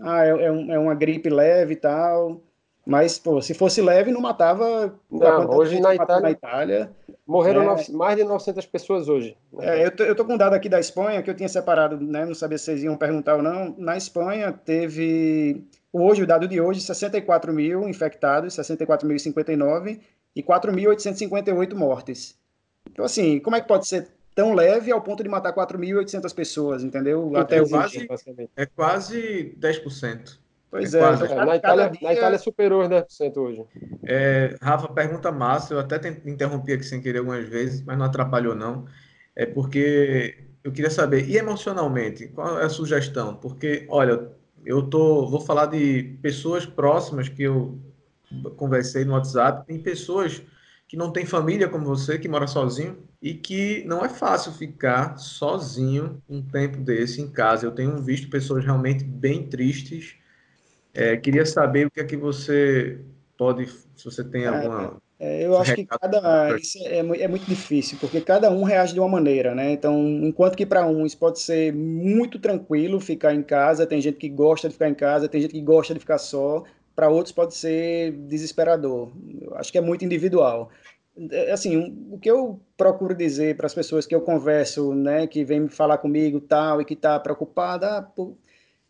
ah, 0.00 0.24
é, 0.24 0.30
é, 0.30 0.46
é 0.46 0.78
uma 0.78 0.94
gripe 0.94 1.28
leve 1.28 1.74
e 1.74 1.76
tal, 1.76 2.40
mas, 2.86 3.18
pô, 3.18 3.42
se 3.42 3.52
fosse 3.52 3.82
leve, 3.82 4.12
não 4.12 4.20
matava. 4.20 4.94
Não, 5.10 5.50
hoje 5.50 5.80
na 5.80 5.94
Itália, 5.94 6.22
na 6.22 6.30
Itália, 6.30 6.90
Morreram 7.26 7.62
é, 7.62 7.90
mais 7.90 8.16
de 8.16 8.22
900 8.22 8.64
pessoas 8.66 9.08
hoje. 9.08 9.36
É, 9.58 9.84
eu, 9.84 9.90
tô, 9.90 10.04
eu 10.04 10.14
tô 10.14 10.24
com 10.24 10.34
um 10.34 10.38
dado 10.38 10.54
aqui 10.54 10.68
da 10.68 10.78
Espanha 10.78 11.20
que 11.22 11.28
eu 11.28 11.34
tinha 11.34 11.48
separado, 11.48 12.00
né? 12.00 12.24
Não 12.24 12.34
sabia 12.34 12.56
se 12.56 12.66
vocês 12.66 12.84
iam 12.84 12.96
perguntar 12.96 13.34
ou 13.34 13.42
não. 13.42 13.74
Na 13.76 13.96
Espanha 13.96 14.52
teve. 14.52 15.64
Hoje, 15.92 16.22
o 16.22 16.26
dado 16.26 16.46
de 16.46 16.60
hoje, 16.60 16.80
64 16.80 17.52
mil 17.52 17.88
infectados, 17.88 18.54
64.059 18.54 19.98
e 20.36 20.42
4.858 20.42 21.74
mortes. 21.74 22.38
Então, 22.92 23.04
assim, 23.04 23.40
como 23.40 23.56
é 23.56 23.60
que 23.60 23.66
pode 23.66 23.88
ser 23.88 24.08
tão 24.32 24.54
leve 24.54 24.92
ao 24.92 25.00
ponto 25.00 25.22
de 25.22 25.28
matar 25.28 25.52
4.800 25.52 26.32
pessoas, 26.32 26.84
entendeu? 26.84 27.36
Até 27.36 27.60
hoje. 27.60 28.06
É 28.54 28.66
quase 28.66 29.56
10%. 29.58 30.38
Pois 30.70 30.94
é, 30.94 31.00
é 31.00 31.44
na, 31.44 31.56
Itália, 31.56 31.90
dia... 31.90 32.00
na 32.02 32.14
Itália 32.14 32.38
superou 32.38 32.82
os 32.82 32.88
10% 32.88 33.36
hoje. 33.36 33.64
É, 34.04 34.56
Rafa, 34.60 34.88
pergunta 34.88 35.30
massa, 35.30 35.74
eu 35.74 35.78
até 35.78 35.96
interrompi 36.24 36.72
aqui 36.72 36.84
sem 36.84 37.00
querer 37.00 37.18
algumas 37.18 37.48
vezes, 37.48 37.82
mas 37.82 37.96
não 37.96 38.04
atrapalhou 38.04 38.54
não. 38.54 38.86
É 39.34 39.46
porque 39.46 40.46
eu 40.64 40.72
queria 40.72 40.90
saber, 40.90 41.28
e 41.28 41.36
emocionalmente, 41.36 42.28
qual 42.28 42.58
é 42.58 42.64
a 42.64 42.68
sugestão? 42.68 43.36
Porque, 43.36 43.86
olha, 43.88 44.28
eu 44.64 44.82
tô, 44.82 45.26
vou 45.28 45.40
falar 45.40 45.66
de 45.66 46.18
pessoas 46.20 46.66
próximas 46.66 47.28
que 47.28 47.44
eu 47.44 47.78
conversei 48.56 49.04
no 49.04 49.12
WhatsApp, 49.12 49.64
tem 49.66 49.78
pessoas 49.78 50.42
que 50.88 50.96
não 50.96 51.12
têm 51.12 51.24
família 51.24 51.68
como 51.68 51.84
você, 51.84 52.18
que 52.18 52.28
mora 52.28 52.46
sozinho, 52.46 52.98
e 53.20 53.34
que 53.34 53.84
não 53.86 54.04
é 54.04 54.08
fácil 54.08 54.52
ficar 54.52 55.16
sozinho 55.18 56.22
um 56.28 56.42
tempo 56.42 56.78
desse 56.78 57.20
em 57.20 57.28
casa. 57.28 57.66
Eu 57.66 57.72
tenho 57.72 57.96
visto 57.98 58.28
pessoas 58.28 58.64
realmente 58.64 59.04
bem 59.04 59.48
tristes, 59.48 60.16
é, 60.96 61.16
queria 61.16 61.44
saber 61.44 61.86
o 61.86 61.90
que 61.90 62.00
é 62.00 62.04
que 62.04 62.16
você 62.16 62.98
pode, 63.36 63.66
se 63.68 64.04
você 64.04 64.24
tem 64.24 64.44
é, 64.44 64.48
alguma. 64.48 64.96
É, 65.18 65.46
eu 65.46 65.56
acho 65.56 65.74
que 65.74 65.84
cada. 65.84 66.56
É, 66.76 66.98
é, 66.98 67.28
muito 67.28 67.46
difícil, 67.46 67.96
porque 68.00 68.20
cada 68.20 68.50
um 68.50 68.64
reage 68.64 68.92
de 68.94 69.00
uma 69.00 69.08
maneira, 69.08 69.54
né? 69.54 69.72
Então, 69.72 69.98
enquanto 70.22 70.56
que 70.56 70.66
para 70.66 70.86
uns 70.86 71.14
pode 71.14 71.40
ser 71.40 71.72
muito 71.72 72.38
tranquilo 72.38 73.00
ficar 73.00 73.34
em 73.34 73.42
casa, 73.42 73.86
tem 73.86 74.00
gente 74.00 74.18
que 74.18 74.28
gosta 74.28 74.68
de 74.68 74.74
ficar 74.74 74.88
em 74.88 74.94
casa, 74.94 75.28
tem 75.28 75.40
gente 75.40 75.52
que 75.52 75.62
gosta 75.62 75.94
de 75.94 76.00
ficar 76.00 76.18
só, 76.18 76.64
para 76.94 77.08
outros 77.08 77.32
pode 77.32 77.54
ser 77.54 78.12
desesperador. 78.12 79.12
Eu 79.40 79.54
acho 79.56 79.70
que 79.70 79.78
é 79.78 79.82
muito 79.82 80.04
individual. 80.04 80.70
É, 81.30 81.52
assim, 81.52 81.96
o 82.10 82.18
que 82.18 82.30
eu 82.30 82.60
procuro 82.76 83.14
dizer 83.14 83.56
para 83.56 83.66
as 83.66 83.74
pessoas 83.74 84.06
que 84.06 84.14
eu 84.14 84.20
converso, 84.20 84.94
né, 84.94 85.26
que 85.26 85.44
me 85.44 85.68
falar 85.68 85.98
comigo 85.98 86.40
tal 86.40 86.80
e 86.80 86.84
que 86.84 86.94
tá 86.94 87.18
preocupada, 87.18 87.98
ah, 87.98 88.02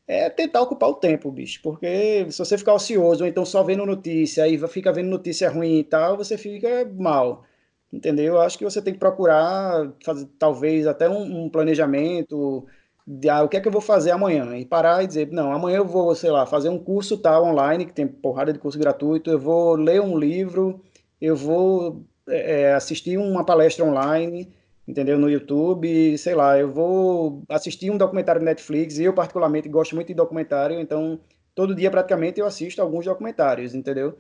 é 0.07 0.31
tentar 0.31 0.63
ocupar 0.63 0.89
o 0.89 0.95
tempo, 0.95 1.31
bicho, 1.31 1.61
porque 1.63 2.27
se 2.31 2.39
você 2.39 2.57
ficar 2.57 2.75
ocioso 2.75 3.25
ou 3.25 3.29
então 3.29 3.45
só 3.45 3.63
vendo 3.63 3.85
notícia, 3.85 4.45
aí 4.45 4.57
fica 4.69 4.93
vendo 4.93 5.09
notícia 5.11 5.51
ruim 5.51 5.79
e 5.81 5.85
tal, 5.85 6.17
você 6.17 6.39
fica 6.39 6.85
mal, 6.97 7.45
entendeu? 7.93 8.35
Eu 8.35 8.41
acho 8.41 8.57
que 8.59 8.65
você 8.65 8.81
tem 8.81 8.93
que 8.95 9.01
procurar 9.01 9.93
fazer 10.05 10.27
talvez 10.39 10.87
até 10.87 11.09
um, 11.09 11.45
um 11.45 11.49
planejamento 11.51 12.67
de 13.07 13.29
ah, 13.29 13.43
o 13.43 13.49
que 13.49 13.57
é 13.57 13.61
que 13.61 13.69
eu 13.69 13.73
vou 13.73 13.81
fazer 13.81 14.11
amanhã 14.11 14.57
e 14.57 14.65
parar 14.65 15.03
e 15.05 15.07
dizer, 15.07 15.29
não, 15.31 15.53
amanhã 15.53 15.79
eu 15.79 15.87
vou, 15.87 16.15
sei 16.15 16.31
lá, 16.31 16.45
fazer 16.47 16.69
um 16.69 16.79
curso 16.79 17.19
tal 17.19 17.45
online, 17.45 17.87
que 17.87 17.93
tem 17.93 18.07
porrada 18.07 18.53
de 18.53 18.59
curso 18.59 18.79
gratuito, 18.79 19.31
eu 19.31 19.39
vou 19.39 19.77
ler 19.77 20.01
um 20.01 20.19
livro, 20.19 20.83
eu 21.21 21.37
vou 21.37 22.05
é, 22.29 22.73
assistir 22.75 23.17
uma 23.19 23.45
palestra 23.45 23.85
online, 23.85 24.53
entendeu? 24.87 25.19
No 25.19 25.29
YouTube, 25.29 26.17
sei 26.19 26.35
lá, 26.35 26.59
eu 26.59 26.71
vou 26.71 27.43
assistir 27.49 27.91
um 27.91 27.99
documentário 27.99 28.41
no 28.41 28.47
Netflix, 28.47 28.99
e 28.99 29.05
eu 29.05 29.13
particularmente 29.13 29.69
gosto 29.69 29.95
muito 29.95 30.09
de 30.09 30.15
documentário, 30.15 30.81
então 30.81 31.21
todo 31.55 31.75
dia 31.75 31.91
praticamente 31.91 32.39
eu 32.39 32.47
assisto 32.47 32.81
alguns 32.81 33.05
documentários, 33.05 33.75
entendeu? 33.75 34.17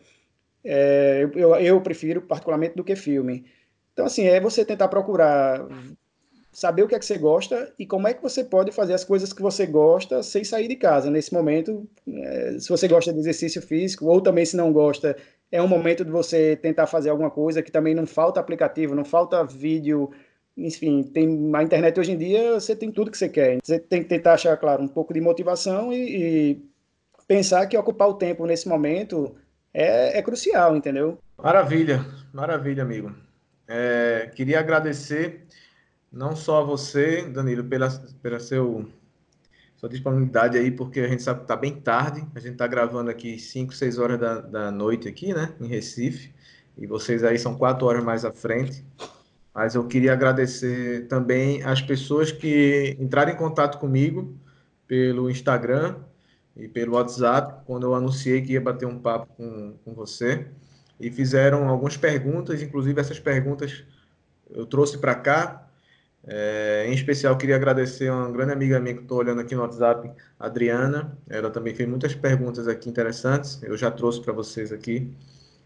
É, 0.64 1.28
eu, 1.34 1.54
eu, 1.56 1.80
prefiro 1.80 2.22
particularmente 2.22 2.74
do 2.74 2.82
que 2.82 2.96
filme. 2.96 3.44
Então, 3.92 4.06
assim, 4.06 4.26
é 4.26 4.40
você 4.40 4.64
tentar 4.64 4.88
procurar 4.88 5.64
saber 6.56 6.82
o 6.82 6.88
que 6.88 6.94
é 6.94 6.98
que 6.98 7.04
você 7.04 7.18
gosta 7.18 7.72
e 7.78 7.86
como 7.86 8.08
é 8.08 8.14
que 8.14 8.22
você 8.22 8.42
pode 8.42 8.72
fazer 8.72 8.94
as 8.94 9.04
coisas 9.04 9.30
que 9.30 9.42
você 9.42 9.66
gosta 9.66 10.22
sem 10.22 10.42
sair 10.42 10.66
de 10.66 10.74
casa. 10.74 11.10
Nesse 11.10 11.32
momento, 11.32 11.86
é, 12.08 12.56
se 12.58 12.68
você 12.68 12.88
gosta 12.88 13.12
de 13.12 13.18
exercício 13.18 13.60
físico, 13.60 14.06
ou 14.06 14.20
também 14.22 14.44
se 14.44 14.56
não 14.56 14.72
gosta, 14.72 15.14
é 15.52 15.62
um 15.62 15.68
momento 15.68 16.04
de 16.04 16.10
você 16.10 16.56
tentar 16.56 16.86
fazer 16.86 17.10
alguma 17.10 17.30
coisa 17.30 17.62
que 17.62 17.70
também 17.70 17.94
não 17.94 18.06
falta 18.06 18.40
aplicativo, 18.40 18.94
não 18.94 19.04
falta 19.04 19.44
vídeo, 19.44 20.10
enfim, 20.56 21.02
tem 21.02 21.54
a 21.54 21.62
internet 21.62 22.00
hoje 22.00 22.12
em 22.12 22.18
dia, 22.18 22.58
você 22.58 22.74
tem 22.74 22.90
tudo 22.90 23.10
que 23.10 23.18
você 23.18 23.28
quer. 23.28 23.58
Você 23.62 23.78
tem 23.78 24.02
que 24.02 24.08
tentar 24.08 24.34
achar, 24.34 24.56
claro, 24.56 24.82
um 24.82 24.88
pouco 24.88 25.12
de 25.12 25.20
motivação 25.20 25.92
e, 25.92 26.52
e 26.52 26.64
pensar 27.28 27.66
que 27.66 27.76
ocupar 27.76 28.08
o 28.08 28.14
tempo 28.14 28.46
nesse 28.46 28.66
momento 28.66 29.36
é, 29.74 30.18
é 30.18 30.22
crucial, 30.22 30.74
entendeu? 30.74 31.18
Maravilha, 31.36 32.04
maravilha, 32.32 32.82
amigo. 32.82 33.14
É, 33.68 34.30
queria 34.34 34.60
agradecer 34.60 35.46
não 36.10 36.34
só 36.34 36.62
a 36.62 36.64
você, 36.64 37.28
Danilo, 37.28 37.64
pela, 37.64 37.90
pela 38.22 38.40
seu, 38.40 38.88
sua 39.76 39.88
disponibilidade 39.88 40.56
aí, 40.56 40.70
porque 40.70 41.00
a 41.00 41.08
gente 41.08 41.22
sabe 41.22 41.40
que 41.40 41.44
está 41.44 41.56
bem 41.56 41.74
tarde, 41.74 42.26
a 42.34 42.40
gente 42.40 42.52
está 42.52 42.66
gravando 42.66 43.10
aqui 43.10 43.38
5, 43.38 43.74
6 43.74 43.98
horas 43.98 44.18
da, 44.18 44.40
da 44.40 44.70
noite 44.70 45.08
aqui, 45.08 45.34
né, 45.34 45.52
em 45.60 45.66
Recife, 45.66 46.32
e 46.78 46.86
vocês 46.86 47.22
aí 47.22 47.38
são 47.38 47.56
4 47.56 47.86
horas 47.86 48.02
mais 48.02 48.24
à 48.24 48.32
frente. 48.32 48.82
Mas 49.56 49.74
eu 49.74 49.86
queria 49.86 50.12
agradecer 50.12 51.08
também 51.08 51.62
as 51.62 51.80
pessoas 51.80 52.30
que 52.30 52.94
entraram 53.00 53.32
em 53.32 53.36
contato 53.36 53.78
comigo 53.78 54.38
pelo 54.86 55.30
Instagram 55.30 55.96
e 56.54 56.68
pelo 56.68 56.92
WhatsApp, 56.92 57.64
quando 57.64 57.84
eu 57.84 57.94
anunciei 57.94 58.42
que 58.42 58.52
ia 58.52 58.60
bater 58.60 58.84
um 58.84 58.98
papo 58.98 59.26
com, 59.34 59.78
com 59.82 59.94
você, 59.94 60.46
e 61.00 61.10
fizeram 61.10 61.70
algumas 61.70 61.96
perguntas, 61.96 62.60
inclusive 62.60 63.00
essas 63.00 63.18
perguntas 63.18 63.82
eu 64.50 64.66
trouxe 64.66 64.98
para 64.98 65.14
cá. 65.14 65.66
É, 66.26 66.84
em 66.86 66.92
especial, 66.92 67.38
queria 67.38 67.56
agradecer 67.56 68.08
a 68.08 68.14
uma 68.14 68.30
grande 68.30 68.52
amiga 68.52 68.78
minha 68.78 68.94
que 68.94 69.02
estou 69.02 69.16
olhando 69.16 69.40
aqui 69.40 69.54
no 69.54 69.62
WhatsApp, 69.62 70.12
Adriana. 70.38 71.16
Ela 71.30 71.48
também 71.48 71.74
fez 71.74 71.88
muitas 71.88 72.14
perguntas 72.14 72.68
aqui 72.68 72.90
interessantes, 72.90 73.62
eu 73.62 73.74
já 73.74 73.90
trouxe 73.90 74.20
para 74.20 74.34
vocês 74.34 74.70
aqui. 74.70 75.10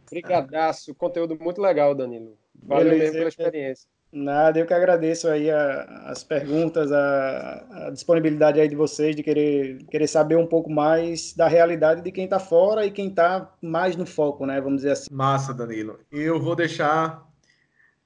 Obrigadaço, 0.06 0.94
conteúdo 0.94 1.36
muito 1.40 1.60
legal, 1.60 1.92
Danilo. 1.92 2.39
Valeu 2.62 2.96
mesmo 2.96 3.14
pela 3.14 3.28
experiência. 3.28 3.88
Nada, 4.12 4.58
eu 4.58 4.66
que 4.66 4.74
agradeço 4.74 5.28
aí 5.28 5.48
a, 5.50 5.82
as 6.06 6.24
perguntas, 6.24 6.90
a, 6.90 7.86
a, 7.86 7.90
disponibilidade 7.90 8.60
aí 8.60 8.68
de 8.68 8.74
vocês 8.74 9.14
de 9.14 9.22
querer, 9.22 9.84
querer 9.84 10.08
saber 10.08 10.36
um 10.36 10.46
pouco 10.46 10.68
mais 10.68 11.32
da 11.32 11.46
realidade 11.46 12.02
de 12.02 12.10
quem 12.10 12.24
está 12.24 12.40
fora 12.40 12.84
e 12.84 12.90
quem 12.90 13.08
está 13.08 13.54
mais 13.62 13.94
no 13.94 14.04
foco, 14.04 14.44
né? 14.46 14.60
Vamos 14.60 14.78
dizer 14.78 14.92
assim. 14.92 15.08
Massa, 15.12 15.54
Danilo. 15.54 16.00
Eu 16.10 16.40
vou 16.40 16.56
deixar 16.56 17.24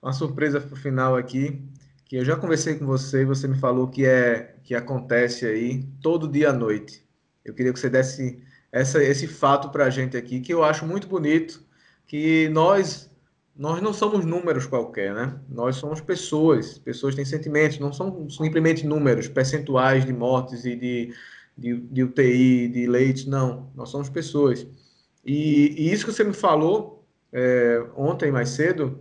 uma 0.02 0.12
surpresa 0.12 0.60
para 0.60 0.74
o 0.74 0.76
final 0.76 1.16
aqui, 1.16 1.62
que 2.04 2.16
eu 2.16 2.24
já 2.24 2.36
conversei 2.36 2.74
com 2.74 2.84
você 2.84 3.22
e 3.22 3.24
você 3.24 3.48
me 3.48 3.58
falou 3.58 3.88
que 3.88 4.04
é 4.04 4.56
que 4.62 4.74
acontece 4.74 5.46
aí 5.46 5.84
todo 6.02 6.28
dia 6.28 6.50
à 6.50 6.52
noite. 6.52 7.02
Eu 7.42 7.54
queria 7.54 7.72
que 7.72 7.80
você 7.80 7.88
desse 7.88 8.42
essa, 8.70 9.02
esse 9.02 9.26
fato 9.26 9.70
para 9.70 9.86
a 9.86 9.90
gente 9.90 10.16
aqui, 10.16 10.40
que 10.40 10.52
eu 10.52 10.64
acho 10.64 10.84
muito 10.84 11.06
bonito, 11.06 11.62
que 12.06 12.48
nós 12.50 13.08
nós 13.56 13.80
não 13.80 13.92
somos 13.92 14.24
números 14.24 14.66
qualquer, 14.66 15.14
né? 15.14 15.38
Nós 15.48 15.76
somos 15.76 16.00
pessoas, 16.00 16.78
pessoas 16.78 17.14
têm 17.14 17.24
sentimentos, 17.24 17.78
não 17.78 17.92
são 17.92 18.28
simplesmente 18.28 18.86
números, 18.86 19.28
percentuais 19.28 20.04
de 20.04 20.12
mortes 20.12 20.64
e 20.64 20.74
de, 20.74 21.14
de, 21.56 21.76
de 21.80 22.02
UTI, 22.02 22.68
de 22.68 22.86
leitos, 22.86 23.26
não. 23.26 23.70
Nós 23.74 23.90
somos 23.90 24.08
pessoas. 24.08 24.66
E, 25.24 25.74
e 25.78 25.92
isso 25.92 26.04
que 26.04 26.12
você 26.12 26.24
me 26.24 26.32
falou 26.34 27.04
é, 27.32 27.84
ontem, 27.96 28.32
mais 28.32 28.50
cedo, 28.50 28.98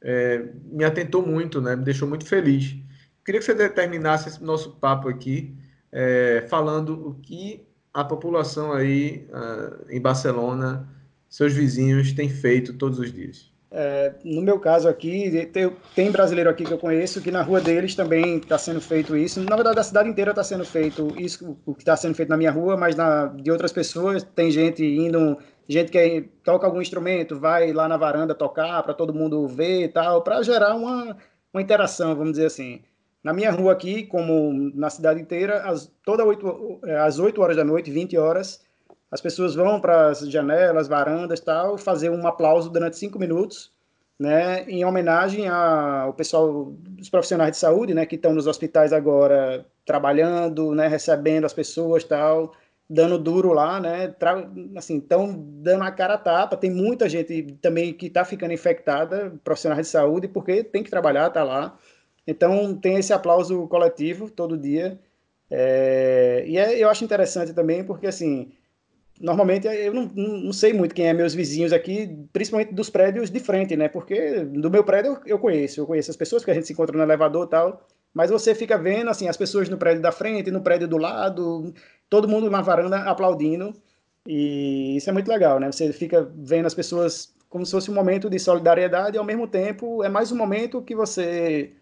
é, 0.00 0.48
me 0.64 0.84
atentou 0.84 1.24
muito, 1.24 1.60
né? 1.60 1.76
Me 1.76 1.84
deixou 1.84 2.08
muito 2.08 2.26
feliz. 2.26 2.76
Queria 3.24 3.40
que 3.40 3.46
você 3.46 3.68
terminasse 3.68 4.28
esse 4.28 4.42
nosso 4.42 4.72
papo 4.76 5.08
aqui 5.08 5.56
é, 5.92 6.44
falando 6.48 7.08
o 7.08 7.14
que 7.14 7.64
a 7.92 8.02
população 8.02 8.72
aí 8.72 9.28
uh, 9.28 9.86
em 9.90 10.00
Barcelona, 10.00 10.88
seus 11.28 11.52
vizinhos, 11.52 12.12
têm 12.12 12.28
feito 12.28 12.72
todos 12.74 12.98
os 12.98 13.12
dias. 13.12 13.51
É, 13.74 14.12
no 14.22 14.42
meu 14.42 14.60
caso 14.60 14.86
aqui, 14.86 15.48
tem, 15.50 15.72
tem, 15.94 16.10
brasileiro 16.10 16.50
aqui 16.50 16.62
que 16.62 16.72
eu 16.72 16.78
conheço 16.78 17.22
que 17.22 17.30
na 17.30 17.40
rua 17.40 17.58
deles 17.58 17.94
também 17.94 18.36
está 18.36 18.58
sendo 18.58 18.82
feito 18.82 19.16
isso. 19.16 19.40
Na 19.40 19.56
verdade, 19.56 19.80
a 19.80 19.82
cidade 19.82 20.10
inteira 20.10 20.32
está 20.32 20.44
sendo 20.44 20.62
feito 20.64 21.08
isso, 21.18 21.56
o 21.64 21.74
que 21.74 21.80
está 21.80 21.96
sendo 21.96 22.14
feito 22.14 22.28
na 22.28 22.36
minha 22.36 22.50
rua, 22.50 22.76
mas 22.76 22.94
na, 22.94 23.28
de 23.28 23.50
outras 23.50 23.72
pessoas. 23.72 24.22
Tem 24.22 24.50
gente 24.50 24.84
indo, 24.84 25.38
gente 25.66 25.90
que 25.90 26.28
toca 26.44 26.66
algum 26.66 26.82
instrumento, 26.82 27.40
vai 27.40 27.72
lá 27.72 27.88
na 27.88 27.96
varanda 27.96 28.34
tocar 28.34 28.82
para 28.82 28.92
todo 28.92 29.14
mundo 29.14 29.48
ver 29.48 29.84
e 29.84 29.88
tal, 29.88 30.20
para 30.20 30.42
gerar 30.42 30.74
uma, 30.74 31.16
uma 31.52 31.62
interação, 31.62 32.14
vamos 32.14 32.32
dizer 32.32 32.46
assim. 32.46 32.82
Na 33.24 33.32
minha 33.32 33.50
rua 33.50 33.72
aqui, 33.72 34.04
como 34.04 34.52
na 34.74 34.90
cidade 34.90 35.18
inteira, 35.18 35.62
às, 35.62 35.90
toda 36.04 36.24
8, 36.26 36.80
é, 36.84 36.98
às 36.98 37.18
8 37.18 37.40
horas 37.40 37.56
da 37.56 37.64
noite, 37.64 37.90
20 37.90 38.18
horas, 38.18 38.60
as 39.12 39.20
pessoas 39.20 39.54
vão 39.54 39.78
para 39.78 40.08
as 40.08 40.20
janelas, 40.20 40.88
varandas 40.88 41.38
tal, 41.38 41.76
fazer 41.76 42.08
um 42.08 42.26
aplauso 42.26 42.70
durante 42.70 42.96
cinco 42.96 43.18
minutos, 43.18 43.70
né, 44.18 44.64
em 44.64 44.84
homenagem 44.86 45.48
ao 45.48 46.14
pessoal 46.14 46.72
dos 46.78 47.10
profissionais 47.10 47.52
de 47.52 47.58
saúde, 47.58 47.92
né, 47.92 48.06
que 48.06 48.16
estão 48.16 48.32
nos 48.32 48.46
hospitais 48.46 48.90
agora 48.90 49.66
trabalhando, 49.84 50.74
né, 50.74 50.88
recebendo 50.88 51.44
as 51.44 51.52
pessoas 51.52 52.04
tal, 52.04 52.52
dando 52.88 53.18
duro 53.18 53.52
lá, 53.52 53.78
né, 53.78 54.14
assim, 54.76 54.96
estão 54.96 55.34
dando 55.36 55.84
a 55.84 55.90
cara 55.90 56.14
a 56.14 56.18
tapa. 56.18 56.56
Tem 56.56 56.70
muita 56.70 57.06
gente 57.06 57.52
também 57.60 57.92
que 57.92 58.06
está 58.06 58.24
ficando 58.24 58.54
infectada, 58.54 59.34
profissionais 59.44 59.86
de 59.86 59.92
saúde, 59.92 60.26
porque 60.26 60.64
tem 60.64 60.82
que 60.82 60.90
trabalhar, 60.90 61.28
tá 61.30 61.44
lá. 61.44 61.76
Então 62.26 62.74
tem 62.74 62.96
esse 62.96 63.12
aplauso 63.12 63.66
coletivo 63.68 64.30
todo 64.30 64.56
dia. 64.56 64.98
É, 65.50 66.44
e 66.46 66.56
é, 66.56 66.78
eu 66.78 66.88
acho 66.88 67.04
interessante 67.04 67.52
também 67.52 67.84
porque 67.84 68.06
assim 68.06 68.52
normalmente 69.20 69.66
eu 69.66 69.92
não, 69.94 70.10
não, 70.14 70.52
sei 70.52 70.72
muito 70.72 70.94
quem 70.94 71.06
é 71.06 71.12
meus 71.12 71.34
vizinhos 71.34 71.72
aqui, 71.72 72.18
principalmente 72.32 72.74
dos 72.74 72.90
prédios 72.90 73.30
de 73.30 73.40
frente, 73.40 73.76
né? 73.76 73.88
Porque 73.88 74.44
do 74.44 74.70
meu 74.70 74.84
prédio 74.84 75.20
eu 75.26 75.38
conheço, 75.38 75.80
eu 75.80 75.86
conheço 75.86 76.10
as 76.10 76.16
pessoas 76.16 76.44
que 76.44 76.50
a 76.50 76.54
gente 76.54 76.66
se 76.66 76.72
encontra 76.72 76.96
no 76.96 77.02
elevador 77.02 77.46
e 77.46 77.50
tal, 77.50 77.86
mas 78.14 78.30
você 78.30 78.54
fica 78.54 78.76
vendo 78.76 79.10
assim 79.10 79.28
as 79.28 79.36
pessoas 79.36 79.68
no 79.68 79.78
prédio 79.78 80.02
da 80.02 80.12
frente, 80.12 80.50
no 80.50 80.62
prédio 80.62 80.88
do 80.88 80.98
lado, 80.98 81.72
todo 82.08 82.28
mundo 82.28 82.50
na 82.50 82.60
varanda 82.60 82.98
aplaudindo. 82.98 83.74
E 84.26 84.96
isso 84.96 85.10
é 85.10 85.12
muito 85.12 85.28
legal, 85.28 85.58
né? 85.58 85.70
Você 85.70 85.92
fica 85.92 86.30
vendo 86.36 86.66
as 86.66 86.74
pessoas 86.74 87.34
como 87.48 87.66
se 87.66 87.72
fosse 87.72 87.90
um 87.90 87.94
momento 87.94 88.30
de 88.30 88.38
solidariedade 88.38 89.16
e 89.16 89.18
ao 89.18 89.24
mesmo 89.24 89.46
tempo 89.46 90.02
é 90.02 90.08
mais 90.08 90.32
um 90.32 90.36
momento 90.36 90.80
que 90.82 90.94
você 90.94 91.72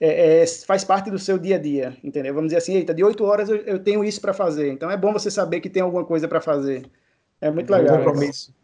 é, 0.00 0.42
é, 0.42 0.46
faz 0.46 0.84
parte 0.84 1.10
do 1.10 1.18
seu 1.18 1.38
dia 1.38 1.56
a 1.56 1.58
dia, 1.58 1.96
entendeu? 2.04 2.32
Vamos 2.32 2.48
dizer 2.48 2.58
assim, 2.58 2.74
eita, 2.74 2.94
de 2.94 3.02
oito 3.02 3.24
horas 3.24 3.48
eu, 3.48 3.56
eu 3.58 3.78
tenho 3.78 4.04
isso 4.04 4.20
para 4.20 4.32
fazer. 4.32 4.70
Então 4.70 4.90
é 4.90 4.96
bom 4.96 5.12
você 5.12 5.30
saber 5.30 5.60
que 5.60 5.68
tem 5.68 5.82
alguma 5.82 6.04
coisa 6.04 6.28
para 6.28 6.40
fazer. 6.40 6.88
É 7.40 7.50
muito 7.50 7.70
legal. 7.70 7.98
Compromisso. 7.98 8.54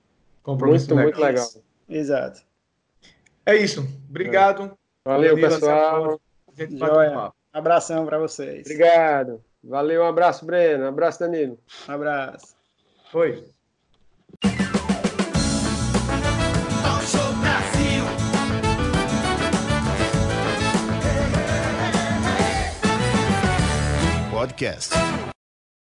Compromisso 0.43 0.95
muito, 0.95 1.05
muito 1.05 1.21
legal. 1.21 1.47
Exato. 1.89 2.43
É 3.47 3.57
isso. 3.57 3.87
Obrigado. 4.09 4.77
Valeu, 5.05 5.35
pessoal. 5.37 6.21
Abração 7.53 8.07
para 8.07 8.19
vocês. 8.19 8.61
Obrigado. 8.61 9.43
Valeu, 9.63 10.03
um 10.03 10.07
abraço, 10.07 10.45
Breno. 10.45 10.85
Um 10.85 10.89
abraço, 10.89 11.21
Danilo. 11.21 11.59
Um 11.89 11.93
abraço. 11.93 12.55
Foi. 13.11 13.54
Podcast. 24.45 25.24